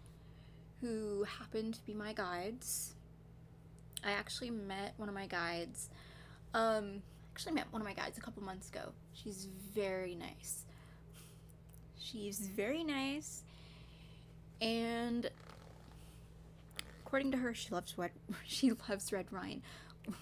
who 0.81 1.23
happen 1.23 1.71
to 1.71 1.79
be 1.85 1.93
my 1.93 2.13
guides 2.13 2.95
i 4.03 4.11
actually 4.11 4.49
met 4.49 4.93
one 4.97 5.09
of 5.09 5.15
my 5.15 5.27
guides 5.27 5.89
um, 6.53 7.01
actually 7.33 7.53
met 7.53 7.71
one 7.71 7.81
of 7.81 7.87
my 7.87 7.93
guides 7.93 8.17
a 8.17 8.21
couple 8.21 8.43
months 8.43 8.69
ago. 8.69 8.91
She's 9.13 9.47
very 9.73 10.15
nice. 10.15 10.65
She's 11.97 12.39
very 12.39 12.83
nice, 12.83 13.43
and 14.61 15.29
according 17.05 17.31
to 17.31 17.37
her, 17.37 17.53
she 17.53 17.69
loves 17.69 17.97
red. 17.97 18.11
She 18.45 18.71
loves 18.89 19.11
red 19.11 19.31
wine. 19.31 19.61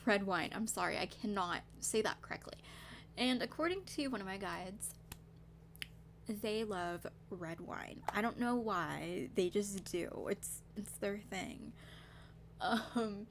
Red 0.05 0.25
wine. 0.25 0.51
I'm 0.53 0.67
sorry, 0.67 0.97
I 0.97 1.05
cannot 1.05 1.61
say 1.79 2.01
that 2.01 2.21
correctly. 2.21 2.57
And 3.17 3.41
according 3.41 3.83
to 3.95 4.07
one 4.09 4.21
of 4.21 4.27
my 4.27 4.37
guides, 4.37 4.93
they 6.27 6.63
love 6.63 7.07
red 7.29 7.61
wine. 7.61 8.01
I 8.13 8.21
don't 8.21 8.39
know 8.39 8.55
why. 8.57 9.29
They 9.35 9.49
just 9.49 9.85
do. 9.91 10.27
It's 10.29 10.61
it's 10.75 10.91
their 10.93 11.19
thing. 11.29 11.73
Um 12.95 13.27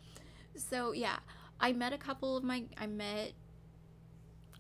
so 0.59 0.93
yeah, 0.93 1.19
I 1.61 1.73
met 1.73 1.93
a 1.93 1.99
couple 1.99 2.37
of 2.37 2.45
my 2.45 2.65
I 2.77 2.87
met 2.87 3.33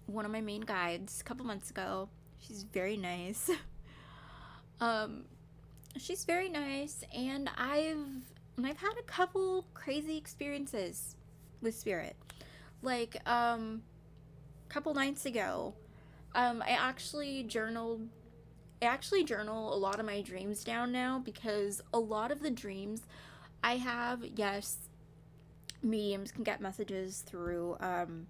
one 0.06 0.24
of 0.24 0.30
my 0.30 0.40
main 0.40 0.62
guides 0.62 1.20
a 1.20 1.24
couple 1.24 1.44
months 1.44 1.70
ago. 1.70 2.08
She's 2.38 2.62
very 2.62 2.96
nice. 2.96 3.50
um 4.80 5.24
she's 5.98 6.24
very 6.24 6.48
nice 6.48 7.02
and 7.14 7.48
I've 7.56 7.96
and 8.56 8.66
I've 8.66 8.78
had 8.78 8.94
a 8.98 9.02
couple 9.02 9.66
crazy 9.74 10.16
experiences 10.16 11.16
with 11.60 11.74
spirit. 11.74 12.16
Like 12.82 13.16
um 13.28 13.82
a 14.68 14.72
couple 14.72 14.94
nights 14.94 15.26
ago, 15.26 15.74
um 16.34 16.62
I 16.62 16.70
actually 16.70 17.42
journaled 17.44 18.08
I 18.82 18.86
actually 18.86 19.24
journal 19.24 19.74
a 19.74 19.78
lot 19.78 19.98
of 19.98 20.06
my 20.06 20.20
dreams 20.20 20.62
down 20.62 20.92
now 20.92 21.18
because 21.24 21.80
a 21.94 21.98
lot 21.98 22.30
of 22.30 22.42
the 22.42 22.50
dreams 22.50 23.02
I 23.64 23.78
have, 23.78 24.24
yes, 24.36 24.85
mediums 25.86 26.32
can 26.32 26.44
get 26.44 26.60
messages 26.60 27.22
through 27.26 27.76
um, 27.80 28.26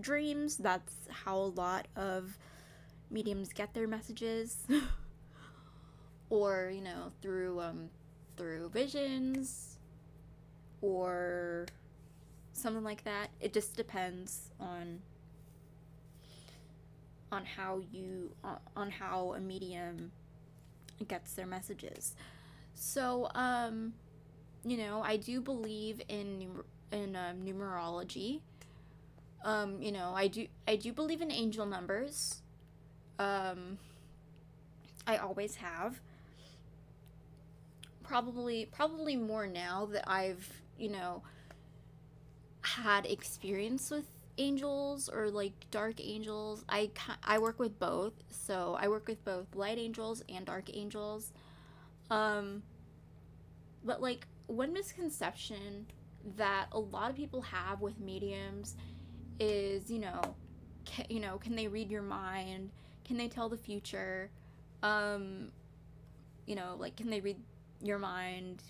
dreams. 0.00 0.56
That's 0.56 0.94
how 1.08 1.36
a 1.36 1.52
lot 1.54 1.88
of 1.96 2.36
mediums 3.10 3.52
get 3.52 3.72
their 3.74 3.86
messages. 3.86 4.58
or, 6.30 6.70
you 6.74 6.80
know, 6.80 7.12
through 7.20 7.60
um, 7.60 7.90
through 8.36 8.70
visions 8.70 9.78
or 10.80 11.66
something 12.52 12.84
like 12.84 13.04
that. 13.04 13.28
It 13.40 13.52
just 13.52 13.76
depends 13.76 14.50
on 14.58 15.00
on 17.30 17.44
how 17.46 17.80
you 17.92 18.30
on 18.76 18.90
how 18.90 19.32
a 19.34 19.40
medium 19.40 20.12
gets 21.08 21.32
their 21.34 21.46
messages. 21.46 22.14
So, 22.74 23.28
um 23.34 23.94
you 24.64 24.76
know, 24.76 25.02
I 25.02 25.16
do 25.16 25.40
believe 25.40 26.00
in 26.08 26.62
in 26.92 27.16
um, 27.16 27.38
numerology. 27.44 28.40
Um, 29.44 29.82
you 29.82 29.90
know, 29.90 30.12
I 30.14 30.28
do 30.28 30.46
I 30.68 30.76
do 30.76 30.92
believe 30.92 31.20
in 31.20 31.30
angel 31.30 31.66
numbers. 31.66 32.42
Um, 33.18 33.78
I 35.06 35.16
always 35.16 35.56
have. 35.56 36.00
Probably 38.02 38.66
probably 38.66 39.16
more 39.16 39.46
now 39.46 39.86
that 39.86 40.08
I've, 40.08 40.60
you 40.78 40.90
know, 40.90 41.22
had 42.60 43.06
experience 43.06 43.90
with 43.90 44.04
angels 44.38 45.08
or 45.08 45.30
like 45.30 45.52
dark 45.70 46.00
angels. 46.00 46.64
I 46.68 46.90
I 47.24 47.38
work 47.38 47.58
with 47.58 47.78
both, 47.78 48.12
so 48.30 48.76
I 48.78 48.88
work 48.88 49.08
with 49.08 49.24
both 49.24 49.54
light 49.54 49.78
angels 49.78 50.22
and 50.28 50.46
dark 50.46 50.70
angels. 50.72 51.32
Um 52.10 52.62
but 53.84 54.00
like 54.00 54.26
one 54.46 54.72
misconception 54.72 55.86
that 56.36 56.66
a 56.72 56.78
lot 56.78 57.10
of 57.10 57.16
people 57.16 57.42
have 57.42 57.80
with 57.80 57.98
mediums 58.00 58.76
is, 59.40 59.90
you 59.90 59.98
know, 59.98 60.20
can, 60.84 61.06
you 61.08 61.20
know, 61.20 61.38
can 61.38 61.56
they 61.56 61.68
read 61.68 61.90
your 61.90 62.02
mind? 62.02 62.70
Can 63.04 63.16
they 63.16 63.28
tell 63.28 63.48
the 63.48 63.56
future? 63.56 64.30
Um 64.82 65.48
you 66.46 66.56
know, 66.56 66.76
like 66.78 66.96
can 66.96 67.08
they 67.10 67.20
read 67.20 67.38
your 67.82 67.98
mind? 67.98 68.62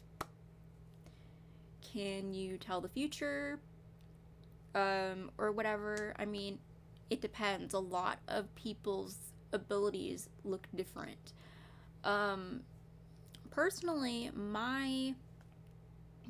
Can 1.93 2.33
you 2.33 2.59
tell 2.59 2.81
the 2.81 2.89
future? 2.89 3.59
um, 4.75 5.31
or 5.39 5.53
whatever. 5.53 6.15
I 6.19 6.25
mean, 6.25 6.59
it 7.11 7.21
depends. 7.21 7.75
A 7.75 7.79
lot 7.79 8.19
of 8.29 8.53
people's 8.55 9.17
abilities 9.53 10.29
look 10.45 10.67
different. 10.75 11.33
Um, 12.05 12.61
personally, 13.51 14.31
my 14.35 15.15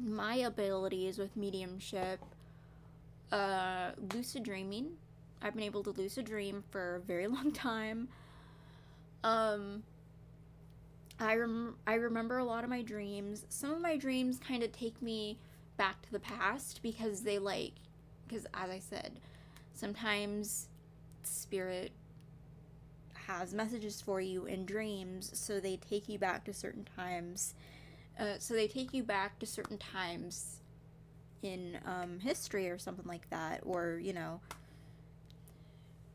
my 0.04 0.36
abilities 0.36 1.18
with 1.18 1.36
mediumship, 1.36 2.20
uh, 3.30 3.92
lucid 4.14 4.42
dreaming. 4.42 4.92
I've 5.40 5.54
been 5.54 5.64
able 5.64 5.82
to 5.84 5.90
lucid 5.90 6.26
dream 6.26 6.62
for 6.70 6.96
a 6.96 7.00
very 7.00 7.26
long 7.28 7.52
time. 7.52 8.08
Um, 9.24 9.82
I 11.20 11.36
rem- 11.36 11.76
I 11.86 11.94
remember 11.94 12.38
a 12.38 12.44
lot 12.44 12.64
of 12.64 12.70
my 12.70 12.82
dreams. 12.82 13.46
Some 13.48 13.70
of 13.70 13.80
my 13.80 13.96
dreams 13.96 14.38
kind 14.38 14.62
of 14.62 14.72
take 14.72 15.00
me 15.00 15.38
back 15.76 16.02
to 16.02 16.12
the 16.12 16.20
past 16.20 16.80
because 16.82 17.22
they 17.22 17.38
like 17.38 17.74
because 18.26 18.46
as 18.54 18.70
I 18.70 18.78
said, 18.78 19.20
sometimes 19.72 20.68
spirit 21.22 21.92
has 23.26 23.54
messages 23.54 24.00
for 24.00 24.20
you 24.20 24.46
in 24.46 24.64
dreams, 24.64 25.30
so 25.34 25.60
they 25.60 25.76
take 25.76 26.08
you 26.08 26.18
back 26.18 26.44
to 26.44 26.52
certain 26.52 26.86
times. 26.96 27.54
Uh, 28.18 28.34
so 28.38 28.54
they 28.54 28.68
take 28.68 28.92
you 28.92 29.02
back 29.02 29.38
to 29.38 29.46
certain 29.46 29.78
times 29.78 30.60
in 31.42 31.78
um, 31.86 32.20
history 32.20 32.68
or 32.68 32.78
something 32.78 33.06
like 33.06 33.28
that, 33.30 33.60
or 33.64 33.98
you 34.02 34.12
know, 34.12 34.40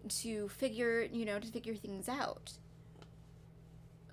to 0.08 0.48
figure 0.50 1.02
you 1.12 1.26
know 1.26 1.40
to 1.40 1.48
figure 1.48 1.76
things 1.76 2.08
out. 2.08 2.54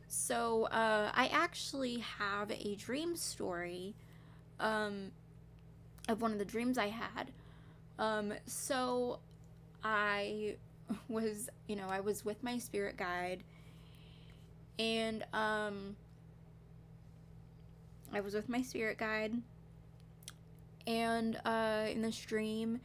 So 0.08 0.64
uh, 0.66 1.10
I 1.14 1.26
actually 1.32 1.98
have 1.98 2.50
a 2.50 2.76
dream 2.76 3.16
story 3.16 3.94
um, 4.60 5.10
of 6.08 6.22
one 6.22 6.32
of 6.32 6.38
the 6.38 6.44
dreams 6.44 6.78
I 6.78 6.88
had 6.88 7.32
um, 7.98 8.32
so 8.46 9.18
I 9.82 10.56
was, 11.08 11.48
you 11.66 11.76
know, 11.76 11.88
I 11.88 12.00
was 12.00 12.24
with 12.24 12.42
my 12.42 12.58
spirit 12.58 12.96
guide 12.96 13.42
and 14.76 15.24
um 15.32 15.94
I 18.14 18.20
was 18.20 18.34
with 18.34 18.48
my 18.48 18.62
spirit 18.62 18.98
guide 18.98 19.32
and 20.86 21.40
uh 21.44 21.86
in 21.88 22.02
the 22.02 22.12
stream 22.12 22.80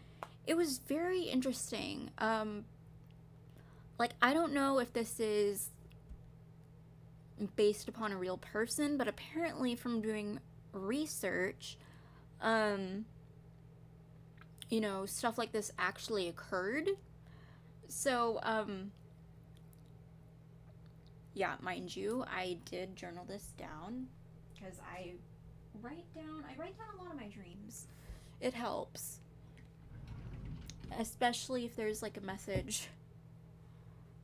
it 0.48 0.56
was 0.56 0.80
very 0.88 1.24
interesting. 1.24 2.10
Um 2.18 2.65
like 3.98 4.12
I 4.22 4.34
don't 4.34 4.54
know 4.54 4.80
if 4.80 4.94
this 4.94 5.20
is 5.20 5.70
based 7.56 7.88
upon 7.88 8.12
a 8.12 8.18
real 8.18 8.38
person, 8.38 8.98
but 8.98 9.08
apparently 9.08 9.76
from 9.76 10.02
doing 10.02 10.39
research 10.74 11.78
um 12.42 13.06
you 14.70 14.82
know, 14.82 15.06
stuff 15.06 15.38
like 15.38 15.52
this 15.52 15.72
actually 15.80 16.28
occurred. 16.28 16.89
So, 17.88 18.39
um, 18.44 18.92
yeah, 21.34 21.56
mind 21.60 21.96
you, 21.96 22.24
I 22.28 22.58
did 22.70 22.96
journal 22.96 23.26
this 23.28 23.54
down 23.58 24.08
because 24.60 24.80
I 24.80 25.13
write 25.82 26.13
down, 26.13 26.43
I 26.43 26.60
write 26.60 26.78
down 26.78 26.88
a 27.00 27.04
lot 27.04 27.13
of 27.13 27.19
my 27.19 27.28
dreams. 27.28 27.88
It 28.41 28.54
helps. 28.54 29.19
Especially 30.98 31.65
if 31.65 31.76
there's 31.76 32.02
like 32.02 32.17
a 32.17 32.22
message 32.22 32.88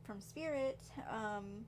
from 0.04 0.20
spirit. 0.20 0.80
Um, 1.10 1.64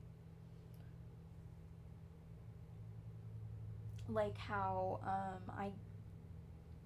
like 4.09 4.37
how 4.37 4.99
um, 5.03 5.55
I, 5.57 5.69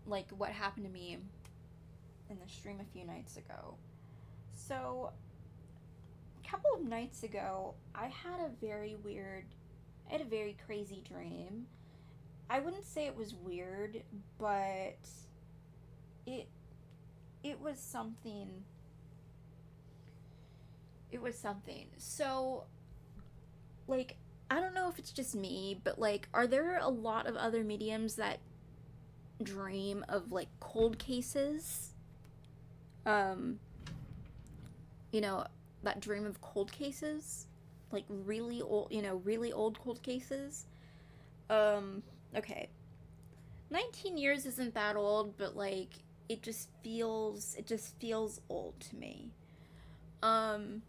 like 0.05 0.29
what 0.37 0.49
happened 0.49 0.85
to 0.85 0.91
me 0.91 1.17
in 2.29 2.37
the 2.39 2.51
stream 2.51 2.79
a 2.81 2.97
few 2.97 3.05
nights 3.05 3.37
ago. 3.37 3.75
So, 4.53 5.11
a 6.43 6.47
couple 6.47 6.71
of 6.75 6.83
nights 6.83 7.23
ago, 7.23 7.73
I 7.95 8.05
had 8.05 8.39
a 8.39 8.49
very 8.65 8.95
weird, 9.03 9.45
I 10.13 10.17
had 10.17 10.27
a 10.27 10.29
very 10.29 10.55
crazy 10.67 11.01
dream. 11.07 11.65
I 12.47 12.59
wouldn't 12.59 12.85
say 12.85 13.07
it 13.07 13.17
was 13.17 13.33
weird, 13.33 14.03
but 14.37 14.99
it 16.27 16.47
it 17.43 17.59
was 17.59 17.79
something 17.79 18.63
it 21.11 21.19
was 21.19 21.35
something. 21.35 21.87
So 21.97 22.65
like 23.87 24.17
I 24.51 24.59
don't 24.59 24.75
know 24.75 24.87
if 24.87 24.99
it's 24.99 25.11
just 25.11 25.33
me, 25.33 25.81
but 25.83 25.97
like 25.97 26.27
are 26.31 26.45
there 26.45 26.77
a 26.77 26.89
lot 26.89 27.25
of 27.25 27.35
other 27.35 27.63
mediums 27.63 28.13
that 28.17 28.37
dream 29.41 30.05
of 30.09 30.31
like 30.31 30.49
cold 30.59 30.99
cases? 30.99 31.89
um 33.05 33.59
you 35.11 35.19
know 35.19 35.45
that 35.81 35.99
dream 35.99 36.25
of 36.25 36.39
cold 36.39 36.71
cases 36.71 37.47
like 37.93 38.05
really 38.09 38.61
old 38.61 38.91
you 38.91 39.01
know 39.01 39.21
really 39.23 39.53
old 39.53 39.79
cold 39.79 40.01
cases 40.01 40.65
um 41.49 42.01
okay 42.35 42.69
19 43.69 44.17
years 44.17 44.45
isn't 44.45 44.73
that 44.73 44.95
old 44.95 45.37
but 45.37 45.55
like 45.55 45.89
it 46.29 46.41
just 46.41 46.69
feels 46.83 47.55
it 47.57 47.65
just 47.65 47.97
feels 47.99 48.41
old 48.49 48.79
to 48.79 48.95
me 48.95 49.31
um 50.21 50.81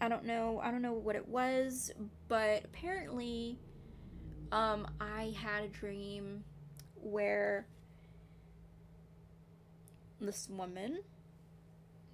i 0.00 0.08
don't 0.08 0.24
know 0.24 0.60
i 0.62 0.70
don't 0.70 0.82
know 0.82 0.92
what 0.92 1.16
it 1.16 1.28
was 1.28 1.90
but 2.28 2.64
apparently 2.64 3.58
um 4.52 4.86
i 5.00 5.34
had 5.36 5.62
a 5.62 5.68
dream 5.68 6.42
where 7.00 7.66
this 10.20 10.48
woman 10.50 10.98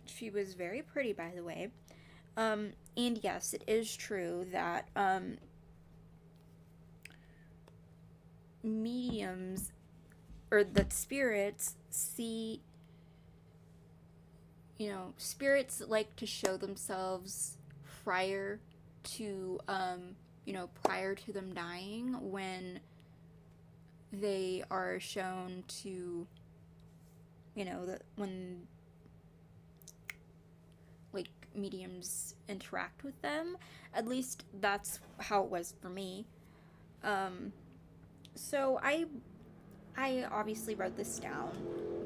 she 0.06 0.30
was 0.30 0.54
very 0.54 0.82
pretty, 0.82 1.12
by 1.12 1.32
the 1.34 1.42
way. 1.42 1.70
Um, 2.36 2.72
and 2.96 3.18
yes, 3.22 3.54
it 3.54 3.64
is 3.66 3.94
true 3.96 4.46
that 4.52 4.88
um, 4.94 5.38
mediums 8.62 9.72
or 10.50 10.62
that 10.62 10.92
spirits 10.92 11.76
see 11.90 12.60
you 14.78 14.88
know 14.88 15.12
spirits 15.16 15.82
like 15.86 16.14
to 16.16 16.26
show 16.26 16.56
themselves 16.56 17.56
prior 18.04 18.60
to 19.02 19.58
um 19.68 20.14
you 20.44 20.52
know 20.52 20.68
prior 20.84 21.14
to 21.14 21.32
them 21.32 21.52
dying 21.54 22.30
when 22.30 22.80
they 24.12 24.62
are 24.70 25.00
shown 25.00 25.64
to 25.66 26.26
you 27.54 27.64
know 27.64 27.86
that 27.86 28.02
when 28.16 28.66
mediums 31.54 32.34
interact 32.48 33.04
with 33.04 33.20
them. 33.22 33.56
At 33.94 34.06
least 34.06 34.44
that's 34.60 35.00
how 35.18 35.42
it 35.44 35.50
was 35.50 35.74
for 35.80 35.88
me. 35.88 36.26
Um, 37.04 37.52
so 38.34 38.78
I, 38.82 39.06
I 39.96 40.24
obviously 40.30 40.74
wrote 40.74 40.96
this 40.96 41.18
down, 41.18 41.50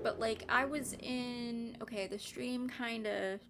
but 0.03 0.19
like 0.19 0.45
I 0.49 0.65
was 0.65 0.95
in 0.95 1.77
okay, 1.83 2.07
the 2.07 2.19
stream 2.19 2.69
kind 2.69 3.07
of, 3.07 3.41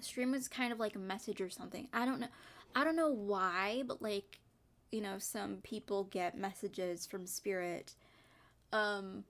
stream 0.00 0.32
was 0.32 0.48
kind 0.48 0.72
of 0.72 0.78
like 0.78 0.94
a 0.94 1.00
message 1.00 1.40
or 1.40 1.50
something. 1.50 1.88
I 1.92 2.04
don't 2.04 2.20
know, 2.20 2.28
I 2.74 2.84
don't 2.84 2.96
know 2.96 3.10
why, 3.10 3.82
but 3.86 4.00
like, 4.00 4.40
you 4.92 5.00
know, 5.00 5.18
some 5.18 5.56
people 5.62 6.04
get 6.04 6.38
messages 6.38 7.06
from 7.06 7.26
spirit. 7.26 7.94
Um, 8.72 9.24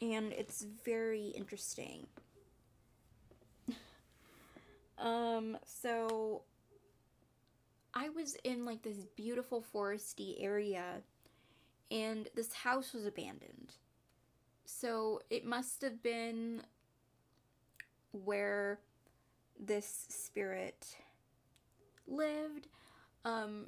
and 0.00 0.32
it's 0.32 0.66
very 0.84 1.28
interesting. 1.28 2.06
Um, 4.98 5.58
so 5.64 6.42
I 7.94 8.08
was 8.08 8.36
in 8.44 8.64
like 8.64 8.82
this 8.82 9.06
beautiful 9.16 9.64
foresty 9.74 10.36
area 10.42 11.02
and 11.90 12.28
this 12.34 12.52
house 12.52 12.92
was 12.92 13.06
abandoned. 13.06 13.72
So 14.64 15.20
it 15.30 15.44
must 15.44 15.82
have 15.82 16.02
been 16.02 16.62
where 18.12 18.80
this 19.58 20.06
spirit 20.08 20.96
lived, 22.06 22.68
um, 23.24 23.66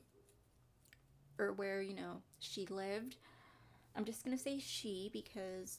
or 1.38 1.52
where, 1.52 1.80
you 1.80 1.94
know, 1.94 2.22
she 2.40 2.66
lived. 2.66 3.16
I'm 3.96 4.04
just 4.04 4.24
gonna 4.24 4.38
say 4.38 4.58
she 4.58 5.10
because 5.12 5.78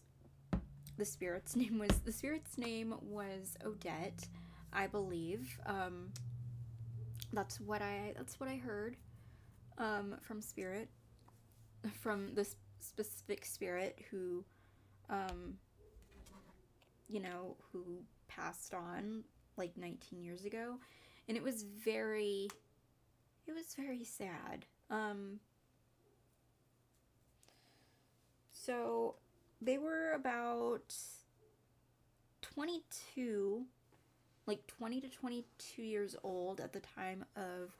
the 0.97 1.05
spirit's 1.05 1.55
name 1.57 1.79
was 1.79 1.99
the 1.99 2.11
spirit's 2.11 2.57
name 2.57 2.95
was 3.01 3.55
Odette, 3.65 4.27
I 4.73 4.87
believe. 4.87 5.59
Um, 5.65 6.11
that's 7.33 7.59
what 7.59 7.81
I 7.81 8.13
that's 8.17 8.39
what 8.39 8.49
I 8.49 8.55
heard 8.55 8.95
um, 9.77 10.15
from 10.21 10.41
spirit, 10.41 10.89
from 12.01 12.33
this 12.35 12.55
specific 12.79 13.45
spirit 13.45 13.99
who, 14.11 14.43
um, 15.09 15.55
you 17.07 17.19
know, 17.19 17.55
who 17.71 17.83
passed 18.27 18.73
on 18.73 19.23
like 19.57 19.75
19 19.77 20.21
years 20.21 20.45
ago, 20.45 20.75
and 21.27 21.37
it 21.37 21.43
was 21.43 21.63
very, 21.63 22.49
it 23.47 23.53
was 23.53 23.75
very 23.75 24.03
sad. 24.03 24.65
Um, 24.89 25.39
so 28.51 29.15
they 29.61 29.77
were 29.77 30.13
about 30.13 30.93
22 32.41 33.65
like 34.49 34.65
20 34.67 35.01
to 35.01 35.09
22 35.09 35.83
years 35.83 36.15
old 36.23 36.59
at 36.59 36.73
the 36.73 36.79
time 36.79 37.23
of 37.35 37.71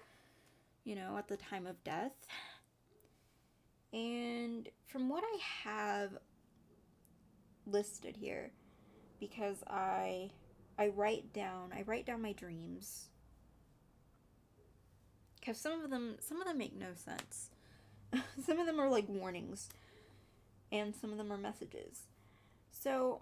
you 0.84 0.96
know 0.96 1.18
at 1.18 1.28
the 1.28 1.36
time 1.36 1.66
of 1.66 1.84
death. 1.84 2.14
And 3.92 4.70
from 4.86 5.10
what 5.10 5.24
i 5.24 5.38
have 5.64 6.12
listed 7.66 8.16
here 8.16 8.52
because 9.20 9.64
i 9.68 10.30
i 10.78 10.90
write 10.90 11.34
down 11.34 11.74
i 11.76 11.82
write 11.82 12.06
down 12.06 12.22
my 12.22 12.34
dreams. 12.34 13.08
Because 15.40 15.58
some 15.58 15.82
of 15.84 15.90
them 15.90 16.18
some 16.20 16.40
of 16.40 16.48
them 16.48 16.60
make 16.60 16.78
no 16.78 16.94
sense. 16.96 17.50
Some 18.44 18.58
of 18.58 18.66
them 18.66 18.80
are 18.80 18.90
like 18.90 19.08
warnings. 19.08 19.70
And 20.72 20.96
some 20.96 21.12
of 21.12 21.20
them 21.20 21.32
are 21.32 21.38
messages. 21.38 22.08
So, 22.72 23.22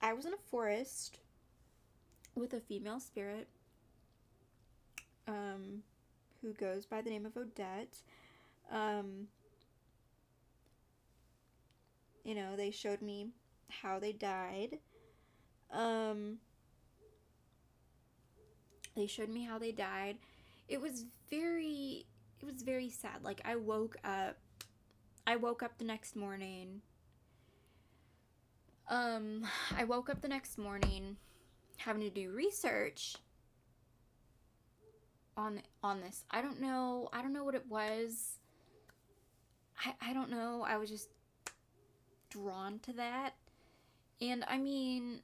I 0.00 0.14
was 0.14 0.24
in 0.24 0.32
a 0.32 0.50
forest 0.50 1.18
with 2.38 2.54
a 2.54 2.60
female 2.60 3.00
spirit 3.00 3.48
um, 5.26 5.82
who 6.42 6.52
goes 6.52 6.86
by 6.86 7.00
the 7.00 7.10
name 7.10 7.26
of 7.26 7.36
Odette. 7.36 7.98
Um, 8.70 9.28
you 12.24 12.34
know, 12.34 12.56
they 12.56 12.70
showed 12.70 13.02
me 13.02 13.28
how 13.68 13.98
they 13.98 14.12
died. 14.12 14.78
Um, 15.72 16.38
they 18.96 19.06
showed 19.06 19.28
me 19.28 19.44
how 19.44 19.58
they 19.58 19.72
died. 19.72 20.16
It 20.68 20.80
was 20.80 21.04
very, 21.30 22.06
it 22.40 22.44
was 22.44 22.62
very 22.62 22.90
sad. 22.90 23.22
Like, 23.22 23.40
I 23.44 23.56
woke 23.56 23.96
up 24.04 24.36
I 25.28 25.36
woke 25.36 25.62
up 25.62 25.76
the 25.76 25.84
next 25.84 26.16
morning. 26.16 26.80
Um, 28.88 29.46
I 29.76 29.84
woke 29.84 30.08
up 30.08 30.22
the 30.22 30.28
next 30.28 30.56
morning 30.56 31.18
having 31.78 32.02
to 32.02 32.10
do 32.10 32.30
research 32.30 33.16
on 35.36 35.62
on 35.82 36.00
this. 36.00 36.24
I 36.30 36.42
don't 36.42 36.60
know. 36.60 37.08
I 37.12 37.22
don't 37.22 37.32
know 37.32 37.44
what 37.44 37.54
it 37.54 37.66
was. 37.68 38.38
I 39.84 40.10
I 40.10 40.12
don't 40.12 40.30
know. 40.30 40.64
I 40.66 40.76
was 40.76 40.90
just 40.90 41.08
drawn 42.30 42.78
to 42.80 42.92
that. 42.94 43.34
And 44.20 44.44
I 44.48 44.58
mean 44.58 45.20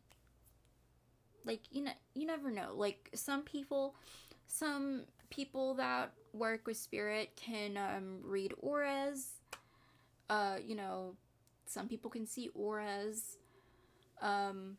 like 1.45 1.61
you 1.71 1.83
know 1.83 1.93
you 2.15 2.27
never 2.27 2.51
know. 2.51 2.73
Like 2.75 3.11
some 3.15 3.43
people 3.43 3.95
some 4.47 5.03
people 5.31 5.75
that 5.75 6.13
work 6.33 6.67
with 6.67 6.77
spirit 6.77 7.31
can 7.37 7.77
um, 7.77 8.19
read 8.23 8.53
auras 8.61 9.35
uh, 10.31 10.57
you 10.65 10.75
know, 10.75 11.17
some 11.67 11.89
people 11.89 12.11
can 12.11 12.27
see 12.27 12.51
auras. 12.55 13.37
Um, 14.21 14.77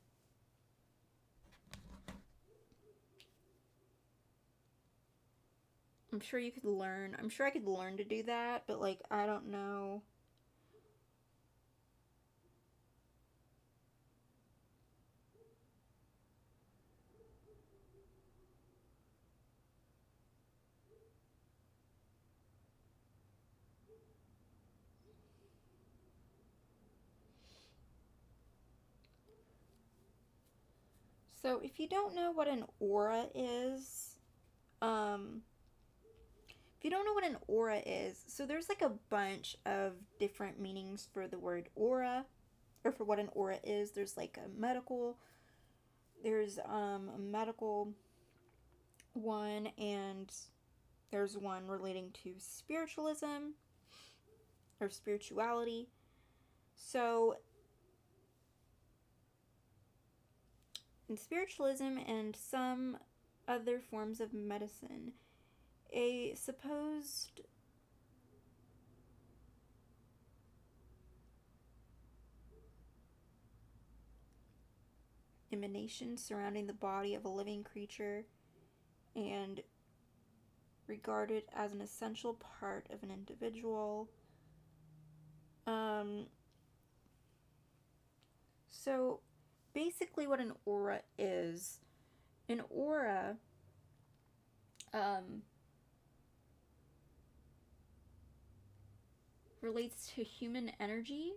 I'm 6.16 6.22
sure 6.22 6.40
you 6.40 6.54
could 6.54 6.64
learn. 6.64 7.14
I'm 7.20 7.28
sure 7.28 7.46
I 7.46 7.50
could 7.50 7.68
learn 7.68 7.98
to 7.98 8.06
do 8.06 8.24
that, 8.24 8.64
but 8.68 8.80
like 8.80 9.02
I 9.12 9.26
don't 9.26 9.52
know. 9.52 10.02
So 31.42 31.60
if 31.62 31.78
you 31.78 31.90
don't 31.90 32.16
know 32.16 32.32
what 32.32 32.48
an 32.48 32.64
aura 32.80 33.26
is, 33.36 34.16
um, 34.82 35.42
you 36.86 36.92
don't 36.92 37.04
know 37.04 37.14
what 37.14 37.26
an 37.26 37.38
aura 37.48 37.82
is, 37.84 38.24
so 38.28 38.46
there's 38.46 38.70
like 38.70 38.84
a 38.84 38.92
bunch 39.10 39.58
of 39.66 39.94
different 40.20 40.60
meanings 40.60 41.08
for 41.12 41.28
the 41.28 41.40
word 41.40 41.68
aura, 41.74 42.28
or 42.84 42.92
for 42.92 43.06
what 43.06 43.18
an 43.18 43.28
aura 43.34 43.58
is. 43.64 43.90
There's 43.90 44.16
like 44.16 44.38
a 44.38 44.48
medical, 44.56 45.18
there's 46.24 46.60
um, 46.64 47.10
a 47.16 47.18
medical 47.18 47.92
one, 49.14 49.70
and 49.80 50.32
there's 51.10 51.36
one 51.36 51.68
relating 51.68 52.12
to 52.24 52.36
spiritualism 52.38 53.56
or 54.80 54.88
spirituality. 54.92 55.88
So 56.76 57.38
in 61.10 61.18
spiritualism 61.18 61.98
and 62.08 62.36
some 62.36 63.00
other 63.48 63.80
forms 63.80 64.22
of 64.22 64.36
medicine, 64.36 65.14
a 65.96 66.36
supposed 66.36 67.42
emanation 75.54 76.18
surrounding 76.18 76.68
the 76.68 76.74
body 76.74 77.16
of 77.16 77.24
a 77.24 77.30
living 77.30 77.64
creature 77.64 78.26
and 79.16 79.62
regarded 80.88 81.44
as 81.56 81.72
an 81.72 81.82
essential 81.82 82.34
part 82.60 82.86
of 82.92 83.02
an 83.02 83.10
individual. 83.10 84.10
Um, 85.66 86.28
so 88.70 89.22
basically 89.74 90.28
what 90.28 90.42
an 90.42 90.52
aura 90.66 91.02
is. 91.18 91.80
An 92.50 92.62
aura 92.70 93.38
um, 94.94 95.42
relates 99.66 100.08
to 100.16 100.24
human 100.24 100.72
energy. 100.80 101.34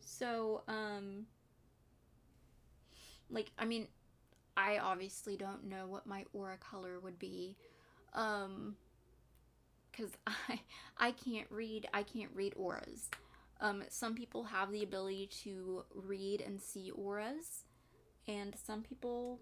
So, 0.00 0.62
um, 0.66 1.26
like, 3.30 3.50
I 3.58 3.64
mean, 3.64 3.86
I 4.56 4.78
obviously 4.78 5.36
don't 5.36 5.64
know 5.64 5.86
what 5.86 6.06
my 6.06 6.24
aura 6.32 6.56
color 6.56 6.98
would 7.00 7.18
be. 7.18 7.56
Um, 8.14 8.76
because 9.90 10.12
I 10.26 10.60
I 10.98 11.12
can't 11.12 11.46
read 11.50 11.86
I 11.92 12.02
can't 12.02 12.30
read 12.34 12.54
auras. 12.56 13.10
Um, 13.60 13.84
some 13.88 14.14
people 14.14 14.44
have 14.44 14.72
the 14.72 14.82
ability 14.82 15.28
to 15.44 15.84
read 15.94 16.40
and 16.40 16.60
see 16.60 16.90
auras, 16.90 17.64
and 18.26 18.54
some 18.62 18.82
people, 18.82 19.40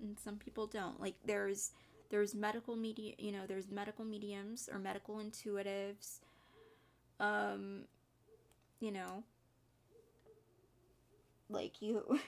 and 0.00 0.16
some 0.18 0.36
people 0.36 0.66
don't. 0.66 1.00
Like 1.00 1.14
there's 1.24 1.72
there's 2.10 2.34
medical 2.34 2.76
media, 2.76 3.14
you 3.18 3.32
know, 3.32 3.46
there's 3.46 3.68
medical 3.70 4.04
mediums 4.04 4.68
or 4.72 4.78
medical 4.78 5.16
intuitives. 5.16 6.20
Um, 7.20 7.84
you 8.80 8.92
know, 8.92 9.24
like 11.48 11.80
you, 11.80 12.18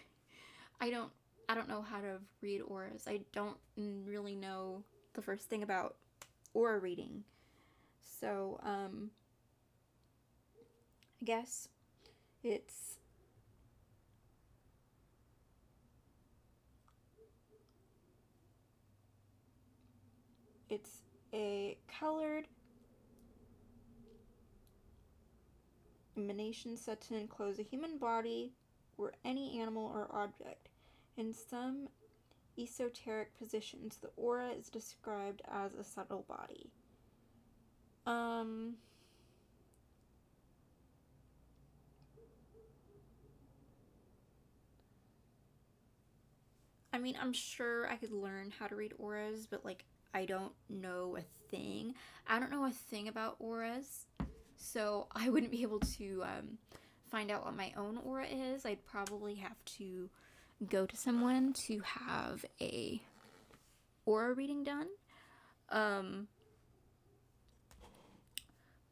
I 0.81 0.90
don't 0.90 1.11
I 1.48 1.55
don't 1.55 1.68
know 1.68 1.83
how 1.83 2.01
to 2.01 2.18
read 2.42 2.62
auras. 2.62 3.05
I 3.09 3.20
don't 3.33 3.57
really 3.79 4.37
know 4.37 4.85
the 5.14 5.22
first 5.22 5.51
thing 5.51 5.62
about 5.62 5.96
aura 6.55 6.79
reading. 6.79 7.24
So, 8.20 8.61
um, 8.64 9.11
I 11.20 11.24
guess 11.24 11.68
it's 12.44 12.98
it's 20.68 21.03
a 21.33 21.77
colored 22.01 22.46
emanations 26.19 26.81
said 26.81 27.01
to 27.03 27.17
enclose 27.17 27.59
a 27.59 27.63
human 27.63 27.99
body 27.99 28.53
or 28.97 29.13
any 29.25 29.61
animal 29.61 29.91
or 29.95 30.09
object. 30.13 30.69
In 31.17 31.33
some 31.33 31.89
esoteric 32.59 33.37
positions, 33.39 33.97
the 33.97 34.11
aura 34.17 34.51
is 34.51 34.69
described 34.69 35.43
as 35.51 35.75
a 35.75 35.85
subtle 35.85 36.25
body. 36.29 36.71
Um, 38.07 38.75
I 46.93 46.99
mean, 46.99 47.17
I'm 47.21 47.33
sure 47.33 47.89
I 47.89 47.97
could 47.97 48.13
learn 48.13 48.53
how 48.59 48.67
to 48.67 48.75
read 48.75 48.95
auras, 48.99 49.47
but 49.49 49.65
like, 49.65 49.85
I 50.15 50.25
don't 50.25 50.53
know 50.69 51.17
a 51.17 51.23
thing. 51.51 51.95
I 52.27 52.41
don't 52.41 52.51
know 52.51 52.65
a 52.65 52.71
thing 52.71 53.09
about 53.09 53.37
auras, 53.39 54.07
so 54.59 55.07
I 55.12 55.31
wouldn't 55.31 55.53
be 55.53 55.62
able 55.62 55.81
to 55.81 56.23
um, 56.25 56.59
find 57.11 57.31
out 57.31 57.44
what 57.44 57.57
my 57.57 57.73
own 57.77 57.99
aura 58.05 58.27
is. 58.27 58.66
I'd 58.66 58.85
probably 58.85 59.37
have 59.37 59.64
to 59.79 60.11
go 60.68 60.85
to 60.85 60.97
someone 60.97 61.53
to 61.55 61.81
have 61.81 62.44
a 62.61 63.01
aura 64.05 64.35
reading 64.35 64.64
done. 64.64 64.88
Um, 65.71 66.29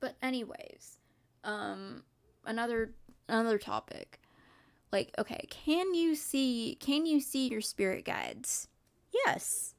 but 0.00 0.14
anyways, 0.22 0.98
um, 1.44 2.02
another 2.44 2.92
another 3.28 3.58
topic 3.58 4.20
like 4.92 5.12
okay 5.18 5.46
can 5.50 5.94
you 5.94 6.14
see 6.14 6.76
can 6.80 7.06
you 7.06 7.20
see 7.20 7.48
your 7.48 7.60
spirit 7.60 8.04
guides 8.04 8.68
yes 9.26 9.74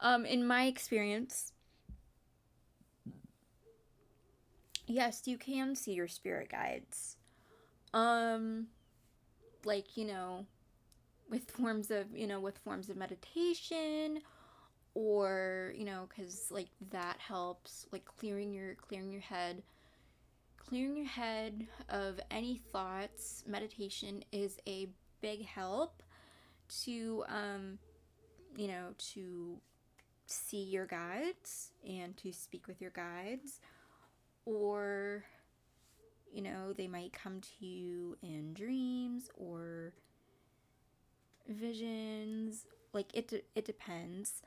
um 0.00 0.24
in 0.24 0.46
my 0.46 0.64
experience 0.66 1.52
yes 4.90 5.22
you 5.26 5.38
can 5.38 5.74
see 5.74 5.92
your 5.92 6.08
spirit 6.08 6.50
guides. 6.50 7.16
Um 7.92 8.68
like 9.64 9.96
you 9.96 10.06
know 10.06 10.46
with 11.28 11.50
forms 11.50 11.90
of 11.90 12.14
you 12.14 12.26
know 12.26 12.40
with 12.40 12.58
forms 12.58 12.88
of 12.88 12.96
meditation 12.96 14.20
or 14.94 15.72
you 15.76 15.84
know 15.84 16.08
cuz 16.14 16.50
like 16.50 16.68
that 16.90 17.18
helps 17.18 17.86
like 17.92 18.04
clearing 18.04 18.52
your 18.52 18.74
clearing 18.74 19.10
your 19.10 19.20
head. 19.20 19.62
Clearing 20.56 20.96
your 20.96 21.06
head 21.06 21.66
of 21.88 22.20
any 22.30 22.60
thoughts, 22.72 23.42
meditation 23.46 24.22
is 24.30 24.56
a 24.68 24.88
big 25.20 25.44
help 25.44 26.02
to, 26.84 27.24
um, 27.28 27.78
you 28.56 28.68
know, 28.68 28.94
to 28.98 29.58
see 30.26 30.62
your 30.62 30.86
guides 30.86 31.72
and 31.84 32.16
to 32.18 32.32
speak 32.32 32.68
with 32.68 32.80
your 32.80 32.90
guides. 32.90 33.60
Or, 34.50 35.24
you 36.32 36.42
know, 36.42 36.72
they 36.72 36.88
might 36.88 37.12
come 37.12 37.40
to 37.40 37.66
you 37.66 38.16
in 38.22 38.52
dreams 38.52 39.30
or 39.34 39.92
visions. 41.48 42.66
Like, 42.92 43.06
it, 43.14 43.28
de- 43.28 43.42
it 43.54 43.64
depends. 43.64 44.42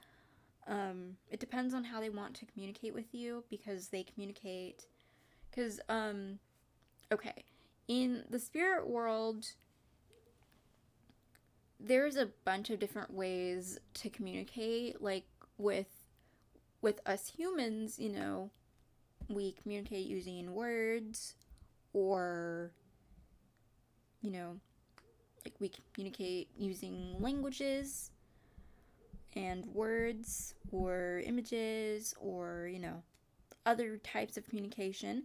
Um, 0.67 1.17
it 1.29 1.39
depends 1.39 1.73
on 1.73 1.83
how 1.83 1.99
they 1.99 2.09
want 2.09 2.35
to 2.35 2.45
communicate 2.45 2.93
with 2.93 3.13
you 3.13 3.43
because 3.49 3.87
they 3.87 4.03
communicate 4.03 4.85
because, 5.49 5.79
um, 5.89 6.39
okay, 7.11 7.43
in 7.87 8.23
the 8.29 8.39
spirit 8.39 8.87
world, 8.87 9.45
there's 11.79 12.15
a 12.15 12.29
bunch 12.45 12.69
of 12.69 12.79
different 12.79 13.13
ways 13.13 13.79
to 13.95 14.09
communicate. 14.09 15.01
Like 15.01 15.25
with 15.57 15.87
with 16.81 17.01
us 17.05 17.27
humans, 17.37 17.99
you 17.99 18.09
know, 18.09 18.49
we 19.29 19.53
communicate 19.61 20.07
using 20.07 20.53
words 20.53 21.35
or 21.93 22.71
you 24.23 24.31
know, 24.31 24.57
like 25.45 25.53
we 25.59 25.71
communicate 25.93 26.47
using 26.57 27.15
languages 27.19 28.09
and 29.35 29.65
words 29.67 30.55
or 30.71 31.21
images 31.25 32.15
or, 32.19 32.69
you 32.71 32.79
know, 32.79 33.03
other 33.65 33.97
types 33.97 34.37
of 34.37 34.47
communication. 34.47 35.23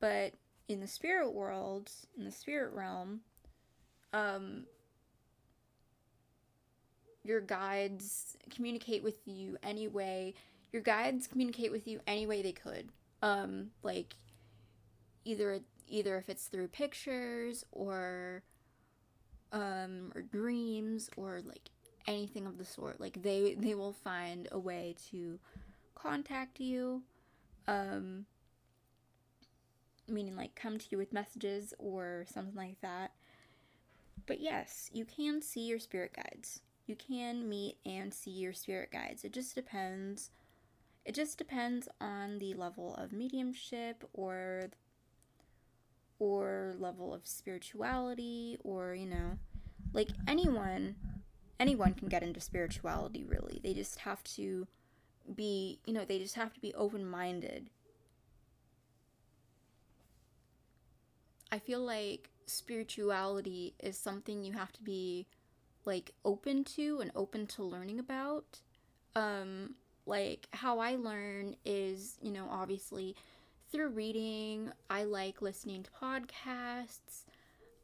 But 0.00 0.34
in 0.68 0.80
the 0.80 0.86
spirit 0.86 1.32
world, 1.32 1.90
in 2.16 2.24
the 2.24 2.30
spirit 2.30 2.74
realm, 2.74 3.20
um, 4.12 4.64
your 7.24 7.40
guides 7.40 8.36
communicate 8.50 9.02
with 9.02 9.16
you 9.26 9.56
anyway. 9.62 10.34
Your 10.72 10.82
guides 10.82 11.26
communicate 11.26 11.72
with 11.72 11.88
you 11.88 12.00
any 12.06 12.26
way 12.26 12.42
they 12.42 12.52
could. 12.52 12.90
Um, 13.22 13.70
like 13.82 14.14
either 15.24 15.60
either 15.88 16.16
if 16.16 16.28
it's 16.28 16.46
through 16.46 16.68
pictures 16.68 17.64
or 17.72 18.42
um 19.52 20.12
or 20.14 20.22
dreams 20.22 21.10
or 21.16 21.40
like 21.44 21.70
anything 22.06 22.46
of 22.46 22.58
the 22.58 22.64
sort. 22.64 23.00
Like 23.00 23.22
they 23.22 23.54
they 23.58 23.74
will 23.74 23.92
find 23.92 24.48
a 24.52 24.58
way 24.58 24.94
to 25.10 25.38
contact 25.94 26.60
you. 26.60 27.02
Um 27.66 28.26
meaning 30.08 30.36
like 30.36 30.54
come 30.54 30.78
to 30.78 30.86
you 30.90 30.98
with 30.98 31.12
messages 31.12 31.74
or 31.78 32.24
something 32.32 32.56
like 32.56 32.80
that. 32.80 33.12
But 34.26 34.40
yes, 34.40 34.90
you 34.92 35.04
can 35.04 35.42
see 35.42 35.66
your 35.66 35.78
spirit 35.78 36.12
guides. 36.14 36.60
You 36.86 36.96
can 36.96 37.48
meet 37.48 37.76
and 37.86 38.12
see 38.12 38.30
your 38.30 38.52
spirit 38.52 38.90
guides. 38.90 39.24
It 39.24 39.32
just 39.32 39.54
depends. 39.54 40.30
It 41.10 41.16
just 41.16 41.38
depends 41.38 41.88
on 42.00 42.38
the 42.38 42.54
level 42.54 42.94
of 42.94 43.12
mediumship 43.12 44.08
or 44.12 44.70
or 46.20 46.76
level 46.78 47.12
of 47.12 47.26
spirituality 47.26 48.58
or, 48.62 48.94
you 48.94 49.06
know, 49.06 49.36
like 49.92 50.10
anyone 50.28 50.94
anyone 51.58 51.94
can 51.94 52.06
get 52.06 52.22
into 52.22 52.38
spirituality 52.38 53.24
really. 53.24 53.58
They 53.60 53.74
just 53.74 53.98
have 53.98 54.22
to 54.36 54.68
be, 55.34 55.80
you 55.84 55.92
know, 55.92 56.04
they 56.04 56.20
just 56.20 56.36
have 56.36 56.54
to 56.54 56.60
be 56.60 56.72
open-minded 56.74 57.70
I 61.50 61.58
feel 61.58 61.80
like 61.80 62.30
spirituality 62.46 63.74
is 63.80 63.98
something 63.98 64.44
you 64.44 64.52
have 64.52 64.70
to 64.74 64.82
be 64.84 65.26
like 65.84 66.12
open 66.24 66.62
to 66.76 67.00
and 67.00 67.10
open 67.16 67.48
to 67.48 67.64
learning 67.64 67.98
about. 67.98 68.60
Um 69.16 69.74
like 70.06 70.48
how 70.52 70.78
I 70.78 70.96
learn 70.96 71.56
is, 71.64 72.16
you 72.20 72.32
know, 72.32 72.46
obviously 72.50 73.16
through 73.70 73.90
reading. 73.90 74.70
I 74.88 75.04
like 75.04 75.42
listening 75.42 75.84
to 75.84 75.90
podcasts. 75.90 77.24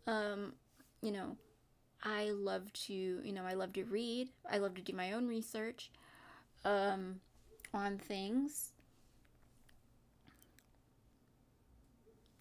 Um, 0.06 0.54
you 1.02 1.12
know, 1.12 1.36
I 2.02 2.30
love 2.30 2.72
to, 2.72 2.92
you 2.92 3.32
know, 3.32 3.44
I 3.44 3.54
love 3.54 3.72
to 3.74 3.84
read. 3.84 4.30
I 4.50 4.58
love 4.58 4.74
to 4.74 4.82
do 4.82 4.92
my 4.92 5.12
own 5.12 5.26
research 5.26 5.90
um 6.64 7.20
on 7.72 7.98
things. 7.98 8.72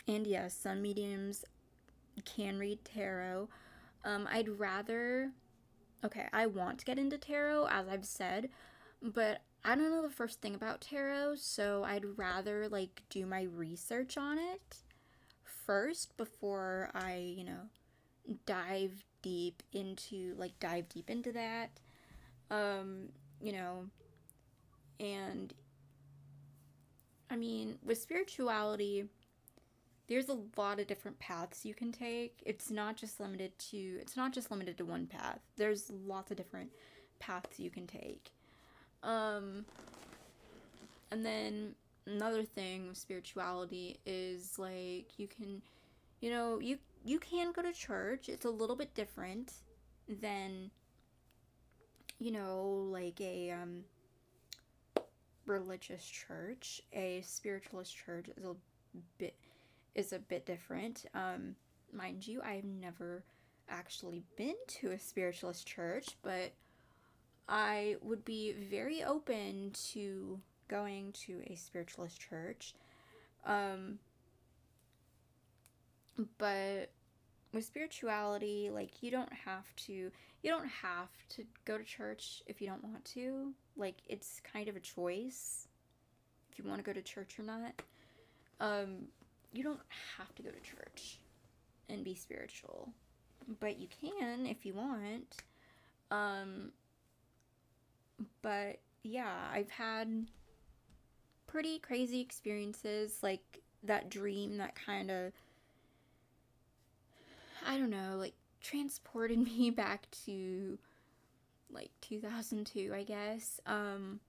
And 0.08 0.28
yes, 0.28 0.56
some 0.56 0.82
mediums 0.82 1.44
can 2.24 2.58
read 2.58 2.84
tarot. 2.86 3.50
Um, 4.04 4.28
I'd 4.32 4.48
rather. 4.48 5.32
Okay, 6.04 6.28
I 6.32 6.46
want 6.46 6.80
to 6.80 6.86
get 6.86 7.00
into 7.00 7.18
tarot, 7.18 7.68
as 7.72 7.88
I've 7.88 8.06
said, 8.06 8.50
but 9.02 9.42
I 9.68 9.74
don't 9.74 9.90
know 9.90 10.04
the 10.04 10.10
first 10.12 10.42
thing 10.42 10.54
about 10.54 10.82
tarot, 10.82 11.36
so 11.38 11.84
I'd 11.84 12.06
rather 12.18 12.70
like 12.70 13.02
do 13.10 13.26
my 13.26 13.44
research 13.44 14.16
on 14.16 14.38
it 14.38 14.78
first 15.66 16.16
before 16.18 16.92
I, 16.94 17.34
you 17.36 17.44
know, 17.44 18.38
dive 18.46 19.04
deep 19.24 19.64
into 19.74 20.36
like 20.38 20.60
dive 20.60 20.88
deep 20.90 21.10
into 21.10 21.32
that. 21.32 21.72
Um, 22.52 23.10
you 23.42 23.54
know, 23.54 23.88
and 25.00 25.52
I 27.32 27.36
mean, 27.36 27.80
with 27.84 28.00
spirituality, 28.00 29.06
there's 30.08 30.30
a 30.30 30.38
lot 30.56 30.80
of 30.80 30.86
different 30.86 31.18
paths 31.18 31.66
you 31.66 31.74
can 31.74 31.92
take. 31.92 32.44
It's 32.46 32.70
not 32.70 32.98
just 32.98 33.20
limited 33.20 33.58
to 33.72 33.98
it's 34.00 34.16
not 34.16 34.32
just 34.32 34.52
limited 34.52 34.78
to 34.78 34.86
one 34.86 35.08
path. 35.08 35.40
There's 35.58 35.90
lots 35.90 36.30
of 36.30 36.38
different 36.38 36.70
paths 37.18 37.60
you 37.60 37.72
can 37.72 37.88
take. 37.88 38.35
Um 39.04 39.66
and 41.12 41.26
then 41.26 41.76
another 42.08 42.44
thing 42.44 42.88
with 42.88 42.98
spirituality 42.98 44.00
is 44.06 44.58
like 44.60 45.18
you 45.18 45.28
can 45.28 45.62
you 46.22 46.30
know, 46.30 46.60
you 46.60 46.78
you 47.04 47.20
can 47.20 47.52
go 47.52 47.62
to 47.62 47.72
church. 47.72 48.30
It's 48.30 48.46
a 48.46 48.50
little 48.50 48.76
bit 48.76 48.94
different 48.96 49.54
than 50.08 50.72
you 52.20 52.32
know, 52.32 52.88
like 52.92 53.20
a 53.22 53.52
um 53.52 53.84
religious 55.46 56.04
church. 56.06 56.82
A 56.94 57.22
spiritualist 57.22 57.96
church 57.96 58.30
is 58.36 58.44
a 58.44 58.56
bit 59.18 59.36
is 59.94 60.14
a 60.14 60.20
bit 60.20 60.46
different. 60.46 61.06
Um, 61.14 61.56
mind 61.94 62.28
you, 62.28 62.42
I've 62.42 62.66
never 62.66 63.24
actually 63.70 64.24
been 64.38 64.56
to 64.68 64.92
a 64.92 65.00
spiritualist 65.00 65.66
church, 65.68 66.18
but 66.22 66.52
I 67.48 67.98
would 68.02 68.26
be 68.26 68.54
very 68.54 69.04
open 69.04 69.72
to 69.92 70.40
going 70.68 71.12
to 71.26 71.42
a 71.48 71.56
spiritualist 71.56 72.20
church. 72.20 72.74
Um, 73.46 74.00
but 76.38 76.90
with 77.54 77.66
spirituality, 77.66 78.70
like 78.72 79.02
you 79.02 79.12
don't 79.12 79.32
have 79.46 79.66
to 79.88 80.12
you 80.42 80.52
don't 80.52 80.68
have 80.68 81.10
to 81.30 81.44
go 81.66 81.78
to 81.78 81.84
church 81.84 82.44
if 82.48 82.62
you 82.62 82.68
don't 82.68 82.84
want 82.84 83.04
to. 83.06 83.54
Like 83.78 83.96
it's 84.08 84.42
kind 84.54 84.68
of 84.68 84.76
a 84.76 84.80
choice 84.80 85.68
if 86.52 86.60
you 86.60 86.66
want 86.66 86.80
to 86.80 86.86
go 86.86 86.94
to 86.94 87.02
church 87.02 87.38
or 87.40 87.44
not. 87.44 87.82
Um 88.60 89.08
you 89.54 89.64
don't 89.64 89.80
have 90.18 90.34
to 90.36 90.44
go 90.44 90.50
to 90.50 90.60
church 90.60 91.20
and 91.90 92.04
be 92.04 92.16
spiritual, 92.16 92.90
but 93.60 93.78
you 93.80 93.88
can 94.02 94.46
if 94.46 94.66
you 94.66 94.74
want. 94.74 95.36
Um 96.12 96.72
but 98.46 98.78
yeah, 99.02 99.34
I've 99.52 99.72
had 99.72 100.28
pretty 101.48 101.80
crazy 101.80 102.22
experiences 102.22 103.18
like 103.24 103.42
that 103.82 104.12
dream 104.12 104.58
that 104.58 104.76
kind 104.76 105.10
of 105.10 105.34
I 107.68 107.80
don't 107.80 107.90
know, 107.90 108.18
like 108.20 108.36
transported 108.62 109.40
me 109.58 109.72
back 109.72 110.06
to 110.28 110.78
like 111.72 111.90
2002, 112.02 112.94
I 112.96 113.02
guess. 113.02 113.60
Um 113.66 114.20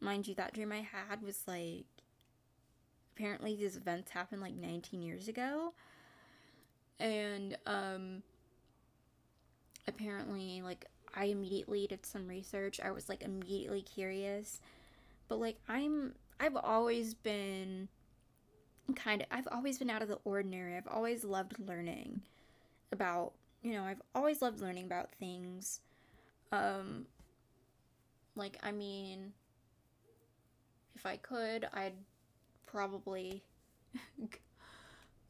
mind 0.00 0.28
you 0.28 0.34
that 0.34 0.52
dream 0.52 0.70
I 0.70 0.82
had 0.82 1.22
was 1.22 1.42
like 1.46 1.86
apparently 3.16 3.56
these 3.56 3.78
events 3.78 4.10
happened 4.10 4.42
like 4.42 4.54
19 4.54 5.00
years 5.00 5.28
ago. 5.28 5.72
And 6.98 7.56
um 7.64 8.22
apparently 9.88 10.60
like 10.60 10.84
I 11.14 11.24
immediately 11.26 11.86
did 11.86 12.06
some 12.06 12.28
research. 12.28 12.80
I 12.80 12.90
was 12.90 13.08
like 13.08 13.22
immediately 13.22 13.82
curious. 13.82 14.60
But 15.28 15.40
like 15.40 15.58
I'm 15.68 16.14
I've 16.38 16.56
always 16.56 17.14
been 17.14 17.88
kind 18.94 19.22
of 19.22 19.28
I've 19.30 19.48
always 19.50 19.78
been 19.78 19.90
out 19.90 20.02
of 20.02 20.08
the 20.08 20.18
ordinary. 20.24 20.76
I've 20.76 20.88
always 20.88 21.24
loved 21.24 21.58
learning 21.58 22.22
about, 22.92 23.32
you 23.62 23.72
know, 23.72 23.84
I've 23.84 24.02
always 24.14 24.42
loved 24.42 24.60
learning 24.60 24.84
about 24.86 25.10
things. 25.18 25.80
Um 26.52 27.06
like 28.34 28.58
I 28.62 28.72
mean 28.72 29.32
if 30.96 31.06
I 31.06 31.16
could, 31.16 31.66
I'd 31.72 31.94
probably 32.66 33.42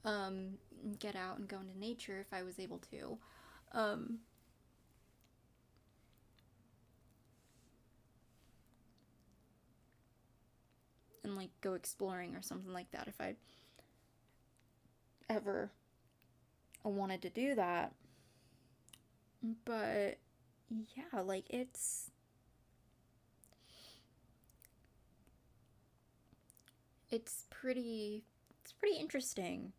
um 0.05 0.55
get 0.99 1.15
out 1.17 1.39
and 1.39 1.49
go 1.49 1.59
into 1.59 1.79
nature 1.79 2.19
if 2.21 2.33
I 2.33 2.43
was 2.43 2.59
able 2.59 2.81
to. 2.91 3.19
Um 3.73 4.21
and 11.25 11.37
like 11.37 11.51
go 11.61 11.75
exploring 11.75 12.35
or 12.35 12.43
something 12.43 12.73
like 12.73 12.91
that 12.93 13.09
if 13.09 13.21
I 13.21 13.35
ever 15.29 15.71
wanted 16.85 17.23
to 17.23 17.31
do 17.31 17.55
that. 17.55 17.93
But 19.65 20.19
yeah, 20.69 21.21
like 21.23 21.45
it's 21.51 22.11
it's 27.11 27.45
pretty 27.51 28.25
it's 28.63 28.73
pretty 28.73 28.97
interesting 28.97 29.73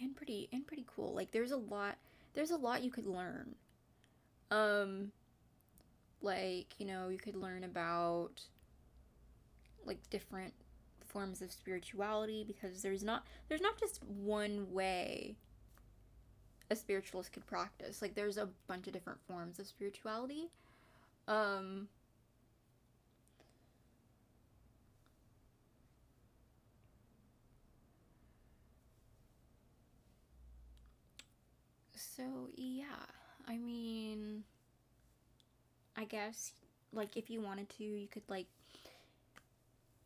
and 0.00 0.16
pretty 0.16 0.48
and 0.52 0.66
pretty 0.66 0.84
cool. 0.86 1.14
Like 1.14 1.30
there's 1.32 1.50
a 1.50 1.56
lot 1.56 1.96
there's 2.34 2.50
a 2.50 2.56
lot 2.56 2.82
you 2.82 2.90
could 2.90 3.06
learn. 3.06 3.54
Um 4.50 5.12
like, 6.22 6.78
you 6.78 6.86
know, 6.86 7.08
you 7.08 7.18
could 7.18 7.36
learn 7.36 7.64
about 7.64 8.42
like 9.84 9.98
different 10.10 10.52
forms 11.06 11.42
of 11.42 11.50
spirituality 11.50 12.44
because 12.46 12.82
there's 12.82 13.02
not 13.02 13.26
there's 13.48 13.60
not 13.60 13.78
just 13.78 14.02
one 14.04 14.70
way 14.72 15.36
a 16.70 16.76
spiritualist 16.76 17.32
could 17.32 17.46
practice. 17.46 18.00
Like 18.00 18.14
there's 18.14 18.36
a 18.36 18.48
bunch 18.68 18.86
of 18.86 18.92
different 18.92 19.20
forms 19.26 19.58
of 19.58 19.66
spirituality. 19.66 20.50
Um 21.28 21.88
So, 31.94 32.48
yeah. 32.56 33.06
I 33.46 33.56
mean, 33.58 34.44
I 36.00 36.04
guess 36.04 36.52
like 36.94 37.18
if 37.18 37.28
you 37.28 37.42
wanted 37.42 37.68
to, 37.76 37.84
you 37.84 38.08
could 38.08 38.22
like 38.28 38.46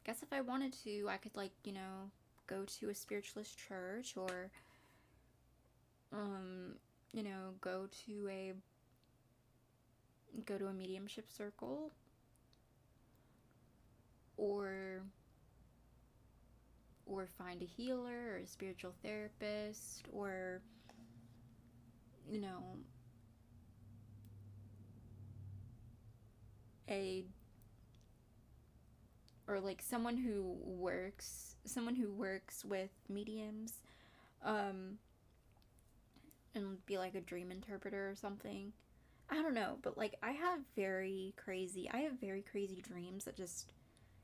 guess 0.04 0.24
if 0.24 0.32
I 0.32 0.40
wanted 0.40 0.74
to, 0.82 1.08
I 1.08 1.18
could 1.18 1.36
like, 1.36 1.52
you 1.62 1.72
know, 1.72 2.10
go 2.48 2.64
to 2.80 2.90
a 2.90 2.94
spiritualist 2.94 3.56
church 3.56 4.16
or 4.16 4.50
um, 6.12 6.74
you 7.12 7.22
know, 7.22 7.54
go 7.60 7.86
to 8.06 8.28
a 8.28 8.52
go 10.44 10.58
to 10.58 10.66
a 10.66 10.72
mediumship 10.72 11.30
circle. 11.30 11.92
Or 14.36 15.02
or 17.06 17.28
find 17.38 17.62
a 17.62 17.66
healer 17.66 18.32
or 18.32 18.38
a 18.38 18.46
spiritual 18.46 18.92
therapist 19.00 20.06
or 20.12 20.60
you 22.28 22.40
know 22.40 22.78
a 26.88 27.24
or 29.46 29.60
like 29.60 29.82
someone 29.82 30.16
who 30.16 30.56
works 30.64 31.56
someone 31.64 31.94
who 31.94 32.10
works 32.10 32.64
with 32.64 32.90
mediums 33.08 33.80
um 34.44 34.98
and 36.54 36.84
be 36.86 36.98
like 36.98 37.14
a 37.14 37.20
dream 37.20 37.50
interpreter 37.50 38.08
or 38.08 38.14
something. 38.14 38.72
I 39.30 39.42
don't 39.42 39.54
know 39.54 39.78
but 39.82 39.96
like 39.96 40.16
i 40.22 40.32
have 40.32 40.60
very 40.76 41.32
crazy 41.36 41.90
i 41.92 41.98
have 41.98 42.20
very 42.20 42.42
crazy 42.42 42.82
dreams 42.82 43.24
that 43.24 43.36
just 43.36 43.72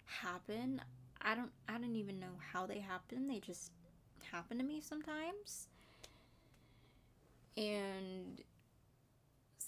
happen. 0.04 0.80
I 1.22 1.34
don't 1.34 1.50
i 1.68 1.72
don't 1.72 1.96
even 1.96 2.18
know 2.20 2.38
how 2.52 2.66
they 2.66 2.80
happen. 2.80 3.28
They 3.28 3.40
just 3.40 3.72
happen 4.30 4.58
to 4.58 4.64
me 4.64 4.80
sometimes. 4.80 5.68
And 7.56 8.42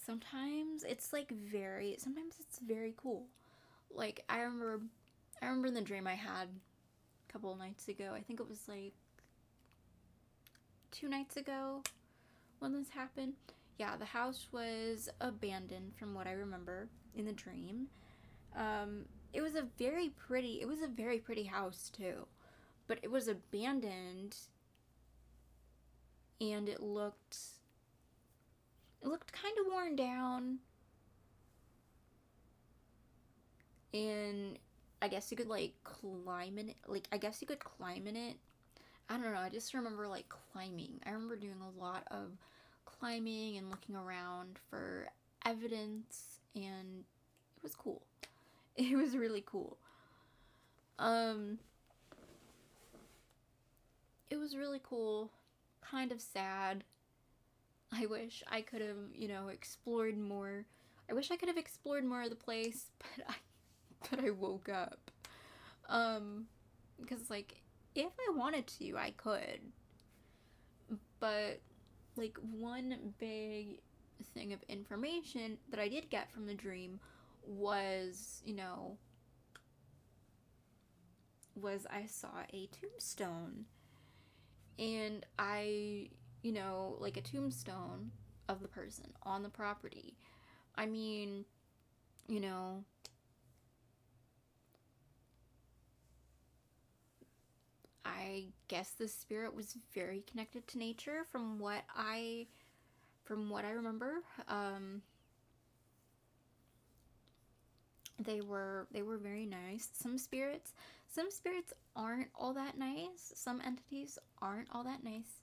sometimes 0.05 0.85
it's 0.85 1.13
like 1.13 1.31
very 1.31 1.97
sometimes 1.99 2.35
it's 2.41 2.59
very 2.59 2.95
cool. 2.97 3.27
Like 3.95 4.25
i 4.29 4.41
remember 4.41 4.81
i 5.41 5.47
remember 5.47 5.69
in 5.69 5.75
the 5.75 5.81
dream 5.81 6.07
i 6.07 6.15
had 6.15 6.49
a 7.29 7.33
couple 7.33 7.55
nights 7.57 7.89
ago. 7.89 8.13
I 8.15 8.21
think 8.21 8.41
it 8.41 8.49
was 8.49 8.69
like 8.69 8.95
two 10.91 11.09
nights 11.09 11.37
ago 11.37 11.83
when 12.59 12.73
this 12.73 12.91
happened. 12.91 13.35
Yeah 13.79 13.97
the 13.97 14.05
house 14.05 14.49
was 14.53 15.09
abandoned 15.21 15.93
from 15.99 16.15
what 16.15 16.27
i 16.27 16.33
remember 16.33 16.89
in 17.15 17.27
the 17.27 17.33
dream. 17.33 17.89
Um 18.57 19.07
it 19.33 19.41
was 19.41 19.55
a 19.55 19.67
very 19.79 20.11
pretty 20.11 20.61
it 20.61 20.69
was 20.69 20.83
a 20.83 20.89
very 20.89 21.19
pretty 21.19 21.45
house 21.45 21.91
too. 21.95 22.27
But 22.89 22.99
it 23.03 23.11
was 23.11 23.29
abandoned 23.29 24.37
and 26.41 26.69
it 26.69 26.83
looked 26.83 27.39
it 29.03 29.09
looked 29.09 29.33
kind 29.33 29.55
of 29.61 29.67
worn 29.71 29.97
down. 29.97 30.59
And 33.93 34.59
I 35.03 35.09
guess 35.09 35.31
you 35.31 35.37
could 35.37 35.49
like 35.49 35.73
climb 35.85 36.59
in 36.59 36.71
it. 36.71 36.77
Like, 36.87 37.09
I 37.13 37.19
guess 37.19 37.41
you 37.41 37.47
could 37.47 37.59
climb 37.59 38.07
in 38.07 38.17
it. 38.17 38.37
I 39.09 39.15
don't 39.15 39.35
know. 39.35 39.41
I 39.41 39.49
just 39.49 39.75
remember 39.75 40.07
like 40.07 40.29
climbing. 40.29 41.01
I 41.05 41.11
remember 41.11 41.37
doing 41.37 41.61
a 41.61 41.81
lot 41.81 42.05
of 42.11 42.31
climbing 42.85 43.59
and 43.59 43.69
looking 43.71 43.97
around 43.97 44.59
for 44.71 45.09
evidence, 45.45 46.39
and 46.55 47.05
it 47.57 47.63
was 47.63 47.75
cool. 47.75 48.03
It 48.75 48.97
was 48.97 49.19
really 49.19 49.45
cool. 49.45 49.77
Um, 50.99 51.59
it 54.31 54.39
was 54.39 54.57
really 54.57 54.81
cool. 54.83 55.31
Kind 55.83 56.11
of 56.11 56.23
sad 56.23 56.85
I 57.93 58.07
wish 58.07 58.43
I 58.51 58.63
could 58.63 58.81
have, 58.81 58.97
you 59.15 59.29
know, 59.29 59.49
explored 59.49 60.17
more. 60.17 60.65
I 61.11 61.15
wish 61.15 61.31
I 61.31 61.37
could 61.37 61.49
have 61.49 61.59
explored 61.59 62.05
more 62.05 62.23
of 62.23 62.31
the 62.31 62.37
place, 62.37 62.87
but 62.99 63.27
I 63.29 63.35
but 64.11 64.25
I 64.25 64.31
woke 64.31 64.69
up. 64.69 65.11
Um 65.89 66.47
because 67.01 67.31
like 67.31 67.63
if 67.95 68.13
I 68.29 68.37
wanted 68.37 68.67
to, 68.79 68.97
I 68.97 69.13
could. 69.17 69.61
But 71.21 71.61
like 72.17 72.39
one 72.41 73.15
big 73.19 73.81
thing 74.35 74.53
of 74.53 74.63
information 74.69 75.59
that 75.71 75.81
I 75.81 75.89
did 75.89 76.11
get 76.11 76.31
from 76.31 76.47
the 76.47 76.55
dream 76.55 77.01
was, 77.47 78.41
you 78.45 78.55
know, 78.55 78.97
was 81.55 81.87
I 81.91 82.07
saw 82.07 82.29
a 82.53 82.69
tombstone. 82.69 83.67
And 84.79 85.27
I 85.39 86.09
you 86.43 86.53
know, 86.53 86.97
like 86.99 87.17
a 87.17 87.21
tombstone 87.23 88.11
of 88.49 88.61
the 88.63 88.69
person 88.69 89.07
on 89.23 89.43
the 89.43 89.49
property. 89.49 90.17
I 90.77 90.87
mean, 90.87 91.45
you 92.29 92.41
know, 92.41 92.85
I 98.05 98.47
guess 98.69 98.91
the 98.91 99.09
spirit 99.09 99.55
was 99.55 99.77
very 99.95 100.23
connected 100.23 100.67
to 100.69 100.79
nature 100.79 101.25
from 101.31 101.59
what 101.59 101.85
I 101.95 102.47
from 103.25 103.51
what 103.51 103.65
I 103.65 103.73
remember. 103.73 104.23
Um 104.49 105.03
they 108.19 108.41
were 108.41 108.87
they 108.93 109.03
were 109.03 109.19
very 109.19 109.47
nice. 109.47 109.89
Some 109.93 110.19
spirits 110.19 110.73
some 111.09 111.31
spirits 111.31 111.73
aren't 111.95 112.29
all 112.35 112.55
that 112.55 112.79
nice. 112.79 113.33
Some 113.35 113.61
entities 113.65 114.19
aren't 114.41 114.69
all 114.73 114.85
that 114.85 115.05
nice. 115.05 115.42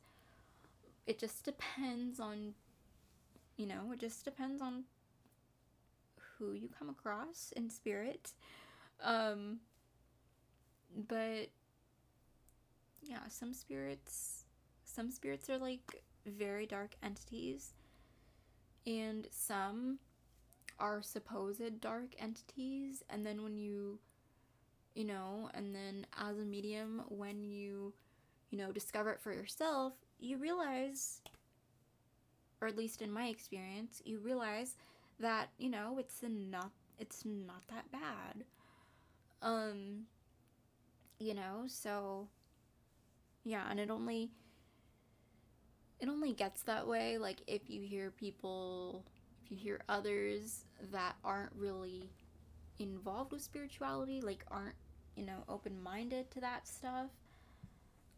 It 1.10 1.18
just 1.18 1.44
depends 1.44 2.20
on 2.20 2.54
you 3.58 3.66
know, 3.66 3.92
it 3.92 4.00
just 4.00 4.24
depends 4.24 4.62
on 4.62 4.84
who 6.38 6.54
you 6.54 6.70
come 6.70 6.88
across 6.88 7.52
in 7.56 7.72
spirit. 7.72 8.34
Um 9.04 9.58
but 11.08 11.50
yeah, 13.02 13.28
some 13.28 13.54
spirits 13.54 14.46
some 14.84 15.10
spirits 15.10 15.50
are 15.50 15.58
like 15.58 16.04
very 16.28 16.68
dark 16.68 16.96
entities 17.02 17.74
and 18.86 19.28
some 19.32 19.98
are 20.78 21.02
supposed 21.02 21.82
dark 21.82 22.14
entities 22.20 23.04
and 23.10 23.26
then 23.26 23.42
when 23.42 23.58
you 23.58 23.98
you 24.94 25.06
know 25.06 25.50
and 25.56 25.74
then 25.74 26.06
as 26.20 26.38
a 26.38 26.46
medium 26.46 27.02
when 27.10 27.44
you 27.44 27.94
you 28.52 28.58
know 28.60 28.72
discover 28.72 29.12
it 29.12 29.20
for 29.20 29.34
yourself 29.34 29.94
you 30.20 30.38
realize 30.38 31.22
or 32.62 32.68
at 32.68 32.78
least 32.78 33.02
in 33.02 33.12
my 33.12 33.28
experience 33.28 34.02
you 34.06 34.20
realize 34.20 34.76
that 35.20 35.50
you 35.58 35.70
know 35.70 35.98
it's 36.00 36.22
not 36.24 36.72
it's 36.98 37.24
not 37.26 37.64
that 37.70 37.92
bad. 37.92 38.44
Um 39.42 40.06
you 41.20 41.34
know 41.34 41.64
so 41.68 42.28
yeah 43.44 43.64
and 43.70 43.80
it 43.80 43.90
only 43.90 44.32
it 46.00 46.08
only 46.08 46.34
gets 46.34 46.64
that 46.64 46.88
way 46.88 47.18
like 47.18 47.42
if 47.48 47.70
you 47.70 47.82
hear 47.82 48.12
people 48.12 49.06
if 49.44 49.52
you 49.52 49.58
hear 49.58 49.82
others 49.90 50.66
that 50.92 51.16
aren't 51.24 51.52
really 51.58 52.10
involved 52.80 53.32
with 53.32 53.42
spirituality 53.42 54.22
like 54.22 54.46
aren't 54.50 54.76
you 55.16 55.26
know 55.26 55.44
open-minded 55.50 56.32
to 56.32 56.40
that 56.40 56.68
stuff 56.68 57.10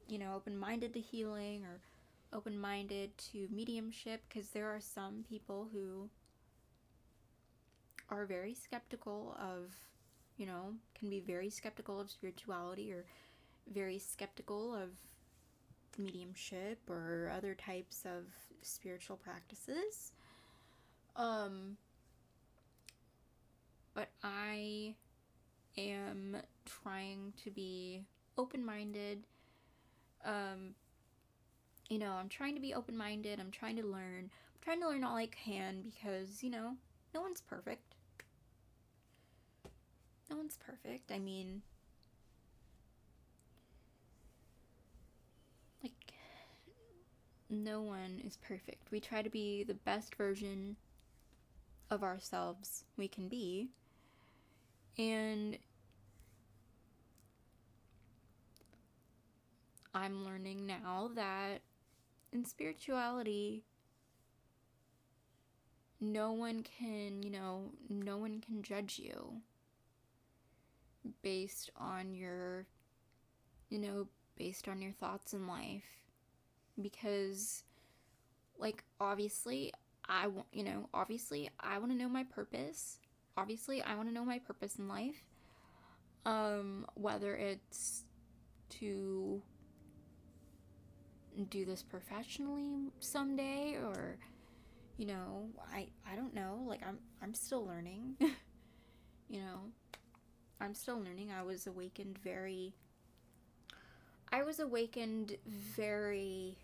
you 0.07 0.19
know 0.19 0.33
open-minded 0.35 0.93
to 0.93 0.99
healing 0.99 1.63
or 1.65 1.79
open-minded 2.33 3.17
to 3.17 3.47
mediumship 3.51 4.21
because 4.27 4.49
there 4.49 4.69
are 4.69 4.79
some 4.79 5.23
people 5.27 5.67
who 5.71 6.09
are 8.09 8.25
very 8.25 8.53
skeptical 8.53 9.35
of 9.39 9.73
you 10.37 10.45
know 10.45 10.73
can 10.97 11.09
be 11.09 11.19
very 11.19 11.49
skeptical 11.49 11.99
of 11.99 12.09
spirituality 12.09 12.91
or 12.91 13.05
very 13.71 13.99
skeptical 13.99 14.75
of 14.75 14.89
mediumship 15.97 16.79
or 16.89 17.31
other 17.35 17.53
types 17.53 18.05
of 18.05 18.25
spiritual 18.61 19.17
practices. 19.17 20.13
Um, 21.15 21.77
but 23.93 24.09
I 24.23 24.95
am 25.77 26.37
trying 26.65 27.33
to 27.43 27.51
be 27.51 28.03
open 28.37 28.65
minded. 28.65 29.23
Um, 30.23 30.75
you 31.91 31.99
know, 31.99 32.13
I'm 32.13 32.29
trying 32.29 32.55
to 32.55 32.61
be 32.61 32.73
open 32.73 32.95
minded. 32.95 33.37
I'm 33.37 33.51
trying 33.51 33.75
to 33.75 33.85
learn. 33.85 34.29
I'm 34.29 34.61
trying 34.61 34.79
to 34.79 34.87
learn 34.87 35.03
all 35.03 35.17
I 35.17 35.25
can 35.25 35.81
because, 35.81 36.41
you 36.41 36.49
know, 36.49 36.75
no 37.13 37.19
one's 37.19 37.41
perfect. 37.41 37.95
No 40.29 40.37
one's 40.37 40.55
perfect. 40.55 41.11
I 41.11 41.19
mean, 41.19 41.61
like, 45.83 46.13
no 47.49 47.81
one 47.81 48.21
is 48.25 48.37
perfect. 48.37 48.89
We 48.89 49.01
try 49.01 49.21
to 49.21 49.29
be 49.29 49.65
the 49.65 49.73
best 49.73 50.15
version 50.15 50.77
of 51.89 52.03
ourselves 52.03 52.85
we 52.95 53.09
can 53.09 53.27
be. 53.27 53.67
And 54.97 55.57
I'm 59.93 60.23
learning 60.23 60.65
now 60.65 61.11
that 61.15 61.59
in 62.31 62.45
spirituality, 62.45 63.63
no 65.99 66.31
one 66.31 66.63
can, 66.63 67.21
you 67.21 67.29
know, 67.29 67.71
no 67.89 68.17
one 68.17 68.41
can 68.41 68.63
judge 68.63 68.99
you 68.99 69.41
based 71.21 71.69
on 71.77 72.13
your, 72.13 72.65
you 73.69 73.79
know, 73.79 74.07
based 74.35 74.67
on 74.67 74.81
your 74.81 74.91
thoughts 74.91 75.33
in 75.33 75.47
life. 75.47 75.83
Because, 76.81 77.63
like, 78.57 78.83
obviously, 78.99 79.73
I 80.07 80.27
want, 80.27 80.47
you 80.51 80.63
know, 80.63 80.89
obviously, 80.93 81.49
I 81.59 81.77
want 81.77 81.91
to 81.91 81.97
know 81.97 82.09
my 82.09 82.23
purpose. 82.23 82.97
Obviously, 83.37 83.81
I 83.81 83.95
want 83.95 84.09
to 84.09 84.13
know 84.13 84.25
my 84.25 84.39
purpose 84.39 84.77
in 84.77 84.87
life. 84.87 85.23
Um, 86.25 86.85
whether 86.95 87.35
it's 87.35 88.03
to 88.69 89.41
do 91.49 91.65
this 91.65 91.83
professionally 91.83 92.91
someday 92.99 93.77
or 93.83 94.17
you 94.97 95.07
know, 95.07 95.49
I 95.73 95.87
I 96.11 96.15
don't 96.15 96.33
know, 96.35 96.59
like 96.67 96.81
I'm 96.87 96.99
I'm 97.23 97.33
still 97.33 97.65
learning. 97.65 98.17
you 98.19 99.39
know, 99.39 99.61
I'm 100.59 100.75
still 100.75 100.99
learning. 100.99 101.31
I 101.31 101.41
was 101.41 101.65
awakened 101.65 102.19
very 102.19 102.75
I 104.31 104.43
was 104.43 104.59
awakened 104.59 105.37
very 105.47 106.57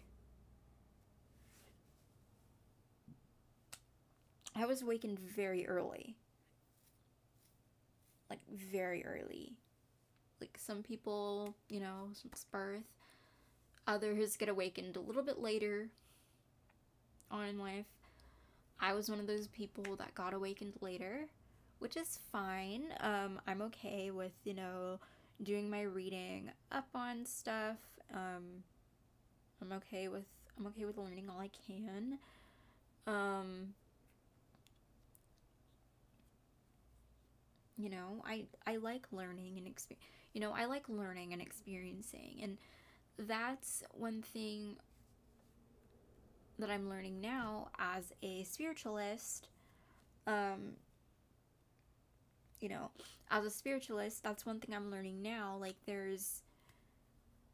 I 4.56 4.66
was 4.66 4.82
awakened 4.82 5.20
very 5.20 5.68
early. 5.68 6.16
Like 8.30 8.40
very 8.50 9.06
early. 9.06 9.58
Like 10.42 10.58
some 10.60 10.84
people, 10.84 11.56
you 11.70 11.80
know, 11.80 12.10
since 12.14 12.46
birth. 12.52 12.97
Others 13.88 14.36
get 14.36 14.50
awakened 14.50 14.96
a 14.96 15.00
little 15.00 15.24
bit 15.24 15.40
later 15.40 15.90
on 17.32 17.48
in 17.48 17.58
life. 17.58 17.86
I 18.80 18.94
was 18.94 19.10
one 19.10 19.20
of 19.20 19.28
those 19.28 19.48
people 19.48 19.96
that 19.96 20.14
got 20.14 20.34
awakened 20.34 20.74
later, 20.82 21.26
which 21.80 21.98
is 21.98 22.20
fine. 22.32 22.94
Um, 23.00 23.40
I'm 23.48 23.62
okay 23.64 24.12
with, 24.12 24.34
you 24.44 24.54
know, 24.54 25.00
doing 25.42 25.70
my 25.70 25.82
reading 25.82 26.52
up 26.72 26.88
on 26.94 27.26
stuff. 27.26 27.78
Um, 28.14 28.64
I'm 29.62 29.72
okay 29.78 30.08
with 30.08 30.26
I'm 30.60 30.68
okay 30.68 30.86
with 30.86 30.98
learning 30.98 31.30
all 31.30 31.40
I 31.40 31.50
can. 31.68 32.18
Um, 33.06 33.74
you 37.78 37.90
know 37.90 38.24
i 38.26 38.44
i 38.66 38.76
like 38.78 39.06
learning 39.12 39.58
and 39.58 39.68
exp- 39.68 39.96
you 40.34 40.42
know 40.42 40.52
i 40.52 40.66
like 40.66 40.90
learning 40.90 41.32
and 41.32 41.42
experiencing 41.42 42.40
and 42.42 42.58
that's 43.18 43.84
one 43.92 44.22
thing 44.22 44.76
that 46.60 46.70
i'm 46.70 46.90
learning 46.90 47.20
now 47.22 47.68
as 47.80 48.14
a 48.22 48.44
spiritualist 48.44 49.50
um 50.26 50.74
you 52.60 52.70
know 52.70 52.90
as 53.30 53.46
a 53.46 53.50
spiritualist 53.50 54.24
that's 54.24 54.46
one 54.46 54.60
thing 54.60 54.76
i'm 54.76 54.92
learning 54.92 55.22
now 55.22 55.58
like 55.60 55.76
there's 55.86 56.42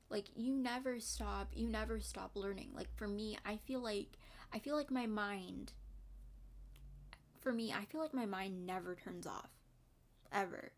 like 0.09 0.25
you 0.35 0.53
never 0.53 0.99
stop 0.99 1.49
you 1.55 1.67
never 1.67 1.99
stop 1.99 2.31
learning 2.35 2.69
like 2.75 2.87
for 2.95 3.07
me 3.07 3.37
i 3.45 3.57
feel 3.57 3.81
like 3.81 4.17
i 4.53 4.59
feel 4.59 4.75
like 4.75 4.91
my 4.91 5.05
mind 5.05 5.73
for 7.41 7.51
me 7.51 7.73
i 7.73 7.83
feel 7.85 8.01
like 8.01 8.13
my 8.13 8.25
mind 8.25 8.65
never 8.65 8.95
turns 8.95 9.25
off 9.25 9.49
ever. 10.33 10.71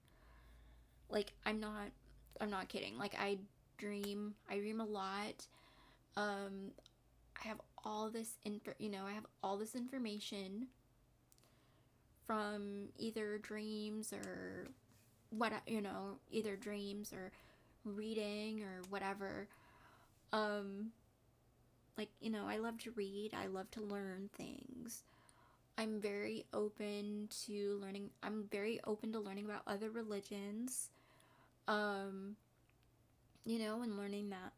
Like 1.10 1.34
I'm 1.46 1.60
not 1.60 1.90
I'm 2.40 2.50
not 2.50 2.68
kidding. 2.68 2.98
Like 2.98 3.16
I 3.18 3.38
dream, 3.78 4.36
I 4.50 4.58
dream 4.58 4.82
a 4.82 4.86
lot. 4.86 5.48
Um 6.18 6.72
I 7.44 7.48
have 7.48 7.62
all 7.84 8.10
this 8.10 8.38
info, 8.44 8.72
you 8.80 8.90
know, 8.90 9.06
I 9.06 9.14
have 9.14 9.26
all 9.44 9.58
this 9.58 9.76
information 9.76 10.68
from 12.26 12.90
either 12.98 13.38
dreams 13.38 14.12
or 14.14 14.68
what 15.30 15.54
you 15.68 15.82
know, 15.82 16.18
either 16.32 16.56
dreams 16.56 17.14
or 17.14 17.32
reading 17.84 18.64
or 18.64 18.82
whatever. 18.90 19.48
Um 20.34 20.92
like, 21.98 22.10
you 22.20 22.30
know, 22.30 22.46
I 22.48 22.58
love 22.58 22.78
to 22.80 22.92
read, 22.92 23.32
I 23.34 23.48
love 23.48 23.72
to 23.72 23.82
learn 23.82 24.30
things. 24.36 25.04
I'm 25.78 26.00
very 26.00 26.46
open 26.54 27.28
to 27.46 27.80
learning. 27.82 28.10
I'm 28.24 28.46
very 28.50 28.80
open 28.86 29.12
to 29.14 29.20
learning 29.20 29.46
about 29.46 29.62
other 29.68 29.90
religions. 29.90 30.90
Um, 31.68 32.38
you 33.46 33.60
know, 33.60 33.82
and 33.82 33.98
learning 33.98 34.30
that 34.30 34.54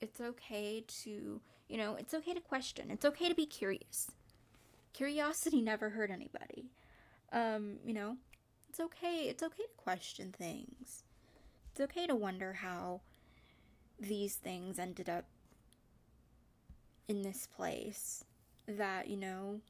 it's 0.00 0.20
okay 0.20 0.84
to, 1.02 1.40
you 1.68 1.76
know, 1.76 1.96
it's 1.96 2.14
okay 2.14 2.32
to 2.32 2.40
question. 2.40 2.90
It's 2.90 3.04
okay 3.04 3.28
to 3.28 3.34
be 3.34 3.46
curious. 3.46 4.10
Curiosity 4.92 5.60
never 5.60 5.90
hurt 5.90 6.10
anybody. 6.10 6.70
Um, 7.32 7.78
you 7.84 7.92
know, 7.92 8.16
it's 8.68 8.80
okay. 8.80 9.26
It's 9.28 9.42
okay 9.42 9.62
to 9.64 9.82
question 9.82 10.32
things. 10.36 11.04
It's 11.70 11.80
okay 11.80 12.06
to 12.06 12.14
wonder 12.14 12.54
how 12.54 13.02
these 13.98 14.36
things 14.36 14.78
ended 14.78 15.08
up 15.08 15.26
in 17.08 17.22
this 17.22 17.46
place 17.46 18.24
that, 18.66 19.08
you 19.08 19.16
know, 19.16 19.60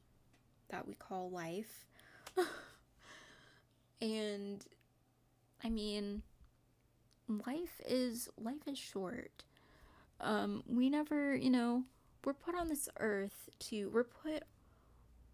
that 0.69 0.87
we 0.87 0.93
call 0.93 1.29
life. 1.29 1.85
and 4.01 4.65
I 5.63 5.69
mean, 5.69 6.21
life 7.39 7.81
is 7.85 8.29
life 8.37 8.67
is 8.67 8.77
short. 8.77 9.43
Um 10.19 10.63
we 10.67 10.89
never, 10.89 11.35
you 11.35 11.49
know, 11.49 11.83
we're 12.23 12.33
put 12.33 12.55
on 12.55 12.67
this 12.67 12.89
earth 12.99 13.49
to 13.59 13.89
we're 13.89 14.03
put 14.03 14.43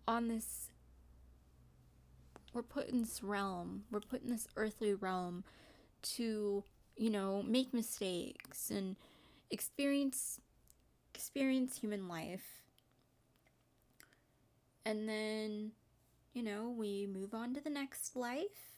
on 0.07 0.27
this 0.27 0.69
we're 2.53 2.63
put 2.63 2.89
in 2.89 3.01
this 3.01 3.21
realm. 3.21 3.83
We're 3.91 3.99
put 3.99 4.23
in 4.23 4.31
this 4.31 4.47
earthly 4.55 4.93
realm 4.93 5.43
to, 6.15 6.63
you 6.95 7.09
know, 7.09 7.43
make 7.43 7.73
mistakes 7.73 8.71
and 8.71 8.95
experience 9.51 10.39
experience 11.13 11.77
human 11.79 12.07
life. 12.07 12.63
And 14.85 15.07
then, 15.07 15.71
you 16.33 16.43
know, 16.43 16.73
we 16.75 17.07
move 17.07 17.33
on 17.33 17.53
to 17.55 17.61
the 17.61 17.69
next 17.69 18.15
life. 18.15 18.76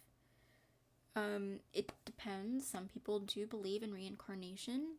Um, 1.20 1.59
it 1.74 1.91
depends. 2.05 2.67
Some 2.67 2.88
people 2.88 3.20
do 3.20 3.45
believe 3.45 3.84
in 3.84 3.93
reincarnation. 3.93 4.95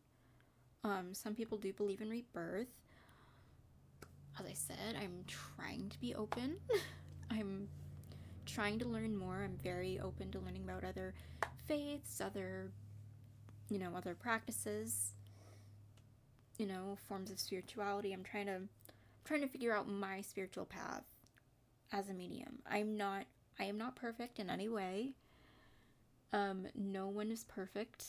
Um, 0.83 1.13
some 1.13 1.35
people 1.35 1.57
do 1.57 1.73
believe 1.73 2.01
in 2.01 2.09
rebirth. 2.09 2.67
As 4.39 4.45
I 4.45 4.53
said, 4.53 4.95
I'm 5.01 5.23
trying 5.27 5.89
to 5.89 5.99
be 5.99 6.15
open. 6.15 6.57
I'm 7.31 7.67
trying 8.45 8.79
to 8.79 8.87
learn 8.87 9.15
more. 9.15 9.43
I'm 9.43 9.57
very 9.63 9.99
open 9.99 10.31
to 10.31 10.39
learning 10.39 10.63
about 10.63 10.83
other 10.83 11.13
faiths, 11.67 12.21
other, 12.21 12.71
you 13.69 13.79
know, 13.79 13.91
other 13.95 14.15
practices 14.15 15.13
you 16.61 16.67
know, 16.67 16.95
forms 17.07 17.31
of 17.31 17.39
spirituality. 17.39 18.13
I'm 18.13 18.23
trying 18.23 18.45
to 18.45 18.53
I'm 18.53 19.25
trying 19.25 19.41
to 19.41 19.47
figure 19.47 19.75
out 19.75 19.87
my 19.89 20.21
spiritual 20.21 20.65
path 20.65 21.03
as 21.91 22.07
a 22.07 22.13
medium. 22.13 22.59
I'm 22.69 22.95
not 22.95 23.25
I 23.59 23.63
am 23.63 23.79
not 23.79 23.95
perfect 23.95 24.37
in 24.37 24.47
any 24.47 24.69
way. 24.69 25.13
Um 26.33 26.67
no 26.75 27.07
one 27.07 27.31
is 27.31 27.43
perfect. 27.43 28.05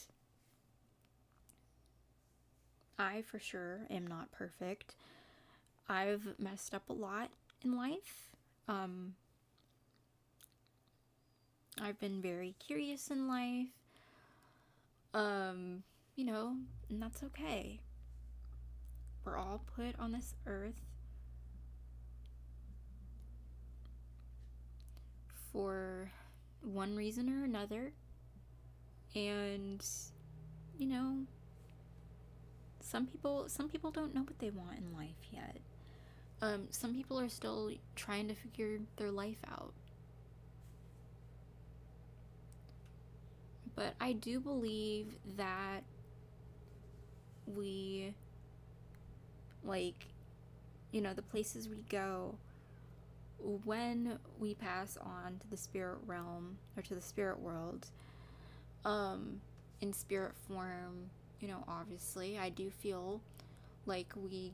I 2.97 3.21
for 3.23 3.39
sure 3.39 3.81
am 3.89 4.07
not 4.07 4.31
perfect. 4.31 4.95
I've 5.89 6.35
messed 6.39 6.73
up 6.73 6.89
a 6.89 6.93
lot 6.93 7.29
in 7.63 7.75
life. 7.75 8.29
Um 8.67 9.15
I've 11.81 11.99
been 11.99 12.21
very 12.21 12.55
curious 12.59 13.09
in 13.09 13.27
life. 13.27 13.67
Um, 15.13 15.83
you 16.15 16.25
know, 16.25 16.55
and 16.89 17.01
that's 17.01 17.23
okay. 17.23 17.79
We're 19.25 19.37
all 19.37 19.63
put 19.75 19.97
on 19.99 20.11
this 20.11 20.35
earth 20.45 20.81
for 25.51 26.11
one 26.61 26.95
reason 26.95 27.29
or 27.29 27.43
another. 27.43 27.93
And 29.15 29.85
you 30.77 30.87
know, 30.87 31.17
some 32.79 33.05
people 33.05 33.45
some 33.47 33.69
people 33.69 33.91
don't 33.91 34.13
know 34.13 34.21
what 34.21 34.39
they 34.39 34.49
want 34.49 34.77
in 34.77 34.95
life 34.95 35.09
yet. 35.31 35.57
Um, 36.41 36.67
some 36.71 36.93
people 36.93 37.19
are 37.19 37.29
still 37.29 37.71
trying 37.95 38.27
to 38.27 38.35
figure 38.35 38.79
their 38.97 39.11
life 39.11 39.37
out. 39.49 39.73
But 43.75 43.95
I 43.99 44.13
do 44.13 44.39
believe 44.39 45.15
that 45.37 45.83
we 47.45 48.13
like 49.63 50.07
you 50.91 51.01
know 51.01 51.13
the 51.13 51.21
places 51.21 51.67
we 51.67 51.83
go 51.89 52.35
when 53.65 54.17
we 54.39 54.53
pass 54.53 54.97
on 54.97 55.37
to 55.39 55.49
the 55.49 55.57
spirit 55.57 55.97
realm 56.05 56.57
or 56.77 56.83
to 56.83 56.95
the 56.95 57.01
spirit 57.01 57.39
world 57.39 57.87
um 58.85 59.41
in 59.81 59.93
spirit 59.93 60.33
form 60.47 61.09
you 61.39 61.47
know 61.47 61.63
obviously 61.67 62.37
i 62.37 62.49
do 62.49 62.69
feel 62.69 63.21
like 63.85 64.13
we 64.15 64.53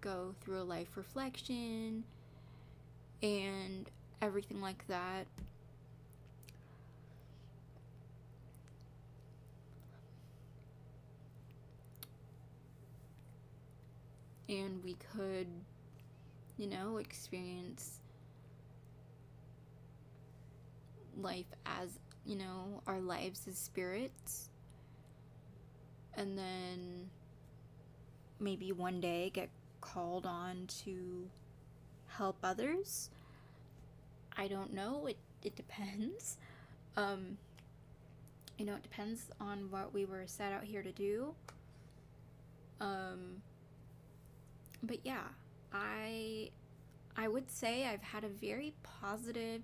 go 0.00 0.34
through 0.40 0.60
a 0.60 0.62
life 0.62 0.96
reflection 0.96 2.04
and 3.22 3.90
everything 4.20 4.60
like 4.60 4.86
that. 4.88 5.26
And 14.48 14.82
we 14.84 14.96
could, 15.14 15.46
you 16.58 16.66
know, 16.66 16.98
experience 16.98 18.01
life 21.20 21.46
as, 21.66 21.98
you 22.24 22.36
know, 22.36 22.82
our 22.86 23.00
lives 23.00 23.46
as 23.48 23.58
spirits. 23.58 24.48
And 26.14 26.36
then 26.36 27.10
maybe 28.38 28.72
one 28.72 29.00
day 29.00 29.30
get 29.32 29.48
called 29.80 30.26
on 30.26 30.66
to 30.84 31.28
help 32.06 32.36
others. 32.42 33.10
I 34.36 34.48
don't 34.48 34.72
know. 34.72 35.06
It 35.06 35.16
it 35.42 35.56
depends. 35.56 36.38
Um 36.96 37.38
you 38.58 38.66
know, 38.66 38.74
it 38.74 38.82
depends 38.82 39.30
on 39.40 39.70
what 39.70 39.92
we 39.94 40.04
were 40.04 40.24
set 40.26 40.52
out 40.52 40.64
here 40.64 40.82
to 40.82 40.92
do. 40.92 41.34
Um 42.80 43.42
but 44.82 44.98
yeah, 45.04 45.28
I 45.72 46.50
I 47.16 47.28
would 47.28 47.50
say 47.50 47.86
I've 47.86 48.02
had 48.02 48.24
a 48.24 48.28
very 48.28 48.74
positive 48.82 49.62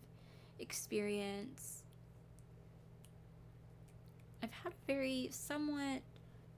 experience. 0.59 1.83
I've 4.43 4.53
had 4.53 4.73
a 4.73 4.87
very 4.87 5.29
somewhat 5.33 6.03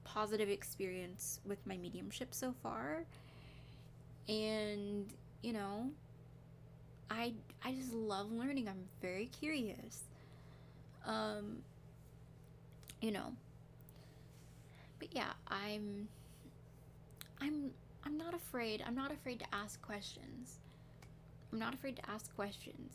positive 0.03 0.49
experience 0.49 1.39
with 1.45 1.65
my 1.65 1.77
mediumship 1.77 2.33
so 2.33 2.53
far. 2.61 3.05
And, 4.27 5.11
you 5.41 5.53
know, 5.53 5.89
I 7.09 7.33
I 7.63 7.73
just 7.73 7.93
love 7.93 8.31
learning. 8.31 8.67
I'm 8.67 8.83
very 9.01 9.27
curious. 9.27 10.03
Um 11.05 11.63
you 13.01 13.11
know. 13.11 13.33
But 14.99 15.09
yeah, 15.11 15.33
I'm 15.47 16.07
I'm 17.41 17.71
I'm 18.05 18.17
not 18.17 18.33
afraid. 18.33 18.83
I'm 18.85 18.95
not 18.95 19.11
afraid 19.11 19.39
to 19.39 19.45
ask 19.53 19.81
questions. 19.81 20.59
I'm 21.51 21.59
not 21.59 21.73
afraid 21.73 21.97
to 21.97 22.09
ask 22.09 22.33
questions. 22.35 22.93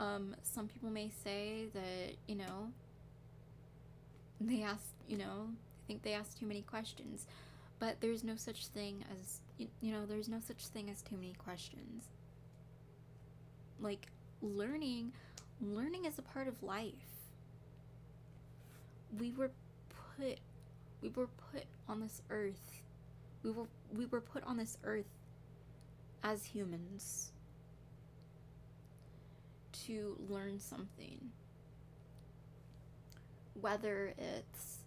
Um, 0.00 0.34
some 0.42 0.68
people 0.68 0.90
may 0.90 1.10
say 1.22 1.66
that, 1.72 2.14
you 2.26 2.36
know, 2.36 2.70
they 4.40 4.62
ask, 4.62 4.84
you 5.08 5.16
know, 5.16 5.48
I 5.48 5.82
think 5.86 6.02
they 6.02 6.12
ask 6.12 6.38
too 6.38 6.46
many 6.46 6.62
questions. 6.62 7.26
But 7.78 8.00
there's 8.00 8.24
no 8.24 8.36
such 8.36 8.66
thing 8.68 9.04
as, 9.20 9.40
you 9.80 9.92
know, 9.92 10.06
there's 10.06 10.28
no 10.28 10.40
such 10.46 10.66
thing 10.66 10.90
as 10.90 11.02
too 11.02 11.16
many 11.16 11.34
questions. 11.34 12.04
Like, 13.80 14.06
learning, 14.40 15.12
learning 15.60 16.04
is 16.04 16.18
a 16.18 16.22
part 16.22 16.48
of 16.48 16.62
life. 16.62 16.92
We 19.18 19.32
were 19.32 19.50
put, 20.16 20.38
we 21.02 21.08
were 21.10 21.28
put 21.52 21.64
on 21.88 22.00
this 22.00 22.22
earth 22.30 22.82
we 23.44 23.50
were 23.50 23.66
we 23.96 24.06
were 24.06 24.20
put 24.20 24.42
on 24.44 24.56
this 24.56 24.78
earth 24.82 25.04
as 26.24 26.44
humans 26.44 27.30
to 29.86 30.16
learn 30.28 30.58
something. 30.58 31.18
Whether 33.60 34.14
it's 34.18 34.78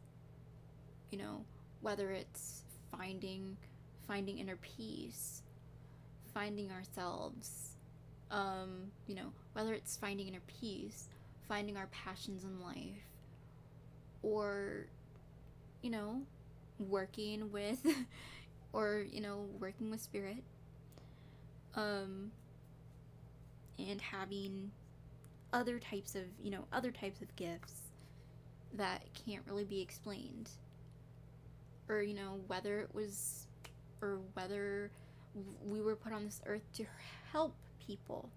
you 1.11 1.17
know, 1.17 1.45
whether 1.81 2.11
it's 2.11 2.63
finding 2.91 3.57
finding 4.07 4.37
inner 4.39 4.57
peace, 4.57 5.41
finding 6.33 6.71
ourselves, 6.71 7.75
um, 8.31 8.91
you 9.07 9.15
know, 9.15 9.31
whether 9.53 9.73
it's 9.73 9.97
finding 9.97 10.27
inner 10.27 10.41
peace, 10.59 11.09
finding 11.47 11.75
our 11.77 11.87
passions 11.87 12.43
in 12.43 12.61
life, 12.61 13.03
or, 14.23 14.87
you 15.81 15.89
know, 15.89 16.21
working 16.79 17.51
with 17.51 17.85
or 18.73 19.05
you 19.11 19.21
know 19.21 19.45
working 19.59 19.89
with 19.89 20.01
spirit 20.01 20.43
um 21.75 22.31
and 23.79 24.01
having 24.01 24.71
other 25.53 25.79
types 25.79 26.15
of 26.15 26.23
you 26.41 26.51
know 26.51 26.65
other 26.71 26.91
types 26.91 27.21
of 27.21 27.35
gifts 27.35 27.81
that 28.73 29.03
can't 29.25 29.43
really 29.47 29.65
be 29.65 29.81
explained. 29.81 30.49
Or 31.89 32.01
you 32.01 32.13
know 32.13 32.39
whether 32.47 32.79
it 32.81 32.93
was 32.93 33.47
or 34.01 34.19
whether 34.33 34.91
we 35.65 35.81
were 35.81 35.95
put 35.95 36.13
on 36.13 36.25
this 36.25 36.41
earth 36.45 36.71
to 36.75 36.85
help 37.31 37.55
people. 37.85 38.29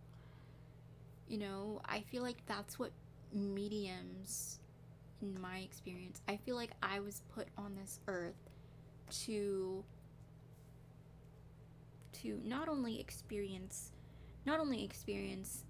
You 1.29 1.39
know 1.39 1.81
i 1.85 2.01
feel 2.01 2.25
like 2.25 2.45
that's 2.47 2.77
what 2.77 2.91
mediums 3.33 4.59
in 5.23 5.41
my 5.41 5.59
experience, 5.59 6.21
I 6.29 6.37
feel 6.37 6.57
like 6.57 6.71
I 6.83 7.01
was 7.01 7.23
put 7.35 7.49
on 7.59 7.75
this 7.75 8.01
earth 8.07 8.35
to 9.25 9.85
to 12.13 12.41
not 12.45 12.69
only 12.69 13.01
experience 13.01 13.93
not 14.47 14.61
only 14.61 14.85
experience 14.85 15.65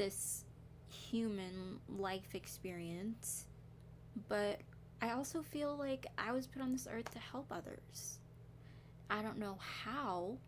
this 0.00 0.46
human 0.88 1.78
life 1.98 2.34
experience, 2.34 3.44
but 4.30 4.62
I 5.02 5.10
also 5.10 5.42
feel 5.42 5.76
like 5.76 6.06
I 6.16 6.32
was 6.32 6.46
put 6.46 6.62
on 6.62 6.72
this 6.72 6.88
earth 6.90 7.10
to 7.12 7.18
help 7.18 7.48
others. 7.50 8.18
I 9.10 9.20
don't 9.20 9.36
know 9.36 9.58
how. 9.60 10.38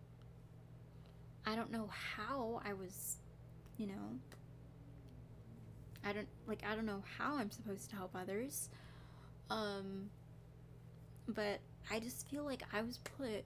I 1.45 1.55
don't 1.55 1.71
know 1.71 1.91
how 1.93 2.63
I 2.65 2.73
was, 2.73 3.19
you 3.77 3.89
know, 3.89 4.19
I 6.03 6.15
don't 6.15 6.29
like 6.47 6.63
I 6.67 6.75
don't 6.75 6.87
know 6.87 7.05
how 7.19 7.37
I'm 7.37 7.51
supposed 7.51 7.91
to 7.91 7.97
help 7.97 8.13
others. 8.15 8.71
Um 9.51 10.09
but 11.29 11.61
I 11.91 12.01
just 12.01 12.27
feel 12.31 12.45
like 12.45 12.63
I 12.73 12.81
was 12.81 13.01
put 13.19 13.45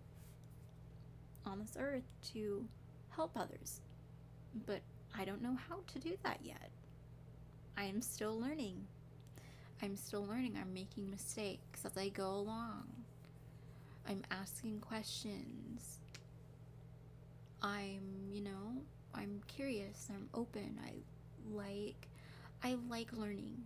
on 1.45 1.59
this 1.59 1.77
earth 1.77 2.07
to 2.33 2.65
help 3.11 3.33
others. 3.37 3.81
But 4.67 4.83
I 5.19 5.25
don't 5.25 5.43
know 5.43 5.57
how 5.69 5.79
to 5.93 5.99
do 5.99 6.17
that 6.23 6.41
yet. 6.43 6.71
I 7.77 7.85
am 7.85 8.01
still 8.01 8.39
learning. 8.39 8.87
I'm 9.83 9.97
still 9.97 10.25
learning. 10.25 10.57
I'm 10.61 10.73
making 10.73 11.11
mistakes 11.11 11.85
as 11.85 11.97
I 11.97 12.09
go 12.09 12.31
along. 12.31 12.85
I'm 14.09 14.23
asking 14.31 14.81
questions. 14.81 15.99
I'm, 17.63 18.31
you 18.31 18.43
know, 18.43 18.83
I'm 19.15 19.43
curious. 19.47 20.09
I'm 20.11 20.29
open. 20.35 20.79
I 20.85 20.95
like 21.53 22.09
I 22.63 22.77
like 22.89 23.13
learning. 23.13 23.65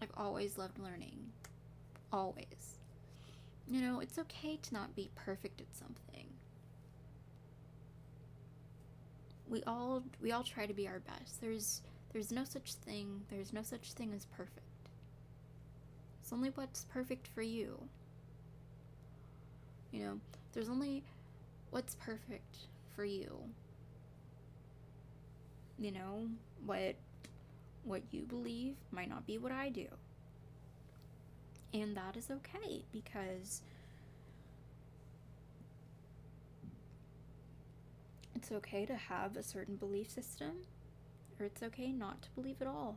I've 0.00 0.12
always 0.16 0.58
loved 0.58 0.78
learning. 0.78 1.18
Always. 2.12 2.78
You 3.66 3.80
know, 3.82 4.00
it's 4.00 4.18
okay 4.18 4.58
to 4.62 4.74
not 4.74 4.94
be 4.94 5.10
perfect 5.14 5.60
at 5.60 5.74
something. 5.74 6.26
We 9.48 9.62
all 9.64 10.02
we 10.20 10.32
all 10.32 10.42
try 10.42 10.66
to 10.66 10.74
be 10.74 10.86
our 10.88 11.00
best. 11.00 11.40
There's 11.40 11.82
there's 12.12 12.32
no 12.32 12.44
such 12.44 12.74
thing. 12.74 13.22
There's 13.30 13.52
no 13.52 13.62
such 13.62 13.92
thing 13.92 14.12
as 14.14 14.26
perfect. 14.26 14.60
It's 16.22 16.32
only 16.32 16.50
what's 16.50 16.84
perfect 16.84 17.26
for 17.28 17.42
you. 17.42 17.78
You 19.90 20.00
know, 20.00 20.20
there's 20.52 20.68
only 20.68 21.02
what's 21.70 21.94
perfect 21.94 22.56
for 22.94 23.04
you. 23.04 23.38
You 25.78 25.92
know, 25.92 26.28
what 26.66 26.96
what 27.84 28.02
you 28.10 28.22
believe 28.22 28.74
might 28.90 29.08
not 29.08 29.26
be 29.26 29.38
what 29.38 29.52
I 29.52 29.70
do. 29.70 29.86
And 31.72 31.96
that 31.96 32.16
is 32.16 32.30
okay 32.30 32.82
because 32.92 33.62
it's 38.38 38.52
okay 38.52 38.86
to 38.86 38.94
have 38.94 39.36
a 39.36 39.42
certain 39.42 39.74
belief 39.74 40.08
system 40.08 40.52
or 41.40 41.46
it's 41.46 41.60
okay 41.60 41.90
not 41.90 42.22
to 42.22 42.28
believe 42.36 42.62
at 42.62 42.68
all. 42.68 42.96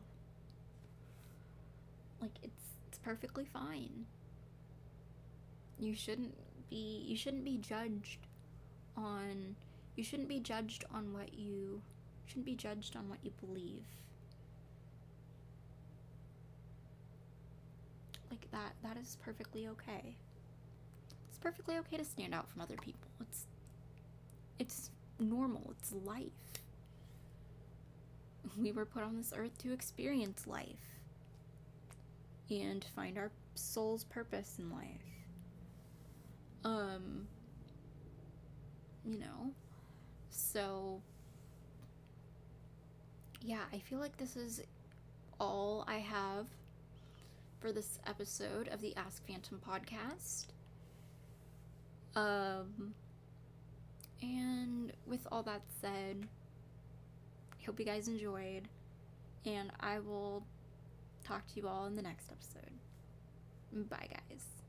Like 2.22 2.38
it's 2.44 2.76
it's 2.88 3.00
perfectly 3.00 3.46
fine. 3.46 4.06
You 5.80 5.96
shouldn't 5.96 6.36
be 6.70 7.04
you 7.08 7.18
shouldn't 7.18 7.44
be 7.44 7.58
judged 7.58 8.28
on 8.96 9.56
you 9.96 10.04
shouldn't 10.04 10.30
be 10.30 10.40
judged 10.40 10.86
on 10.94 11.12
what 11.12 11.34
you 11.34 11.82
shouldn't 12.28 12.46
be 12.46 12.56
judged 12.56 12.96
on 12.96 13.10
what 13.10 13.18
you 13.24 13.32
believe. 13.44 13.86
Like 18.30 18.46
that 18.52 18.74
that 18.84 18.96
is 18.96 19.18
perfectly 19.24 19.68
okay. 19.70 20.18
It's 21.30 21.40
perfectly 21.40 21.78
okay 21.80 21.98
to 21.98 22.06
stand 22.06 22.36
out 22.36 22.48
from 22.48 22.62
other 22.62 22.78
people. 22.78 23.10
It's 23.22 23.48
it's 24.60 24.92
normal. 25.22 25.74
It's 25.80 25.94
life. 25.94 26.32
We 28.60 28.72
were 28.72 28.86
put 28.86 29.04
on 29.04 29.18
this 29.18 29.34
earth 29.36 29.58
to 29.60 29.72
experience 29.72 30.48
life 30.48 31.00
and 32.50 32.84
find 32.96 33.18
our 33.18 33.32
soul's 33.56 34.04
purpose 34.04 34.58
in 34.60 34.70
life. 34.72 34.88
Um 36.64 37.28
you 39.06 39.20
know. 39.20 39.52
So 40.30 41.02
yeah, 43.44 43.64
I 43.74 43.80
feel 43.80 44.00
like 44.00 44.18
this 44.18 44.36
is 44.36 44.62
all 45.40 45.84
I 45.88 45.98
have 45.98 46.48
for 47.60 47.72
this 47.72 48.00
episode 48.06 48.68
of 48.68 48.82
the 48.82 48.96
Ask 48.96 49.26
Phantom 49.26 49.60
podcast. 49.68 50.48
Um, 52.16 52.94
and 54.22 54.94
with 55.06 55.26
all 55.32 55.44
that 55.44 55.62
said, 55.82 56.28
I 57.60 57.66
hope 57.66 57.80
you 57.80 57.86
guys 57.86 58.08
enjoyed, 58.08 58.68
and 59.46 59.72
I 59.80 60.00
will 60.00 60.44
talk 61.24 61.48
to 61.48 61.60
you 61.60 61.68
all 61.68 61.86
in 61.86 61.96
the 61.96 62.02
next 62.02 62.32
episode. 62.32 62.72
Bye, 63.90 64.08
guys. 64.10 64.61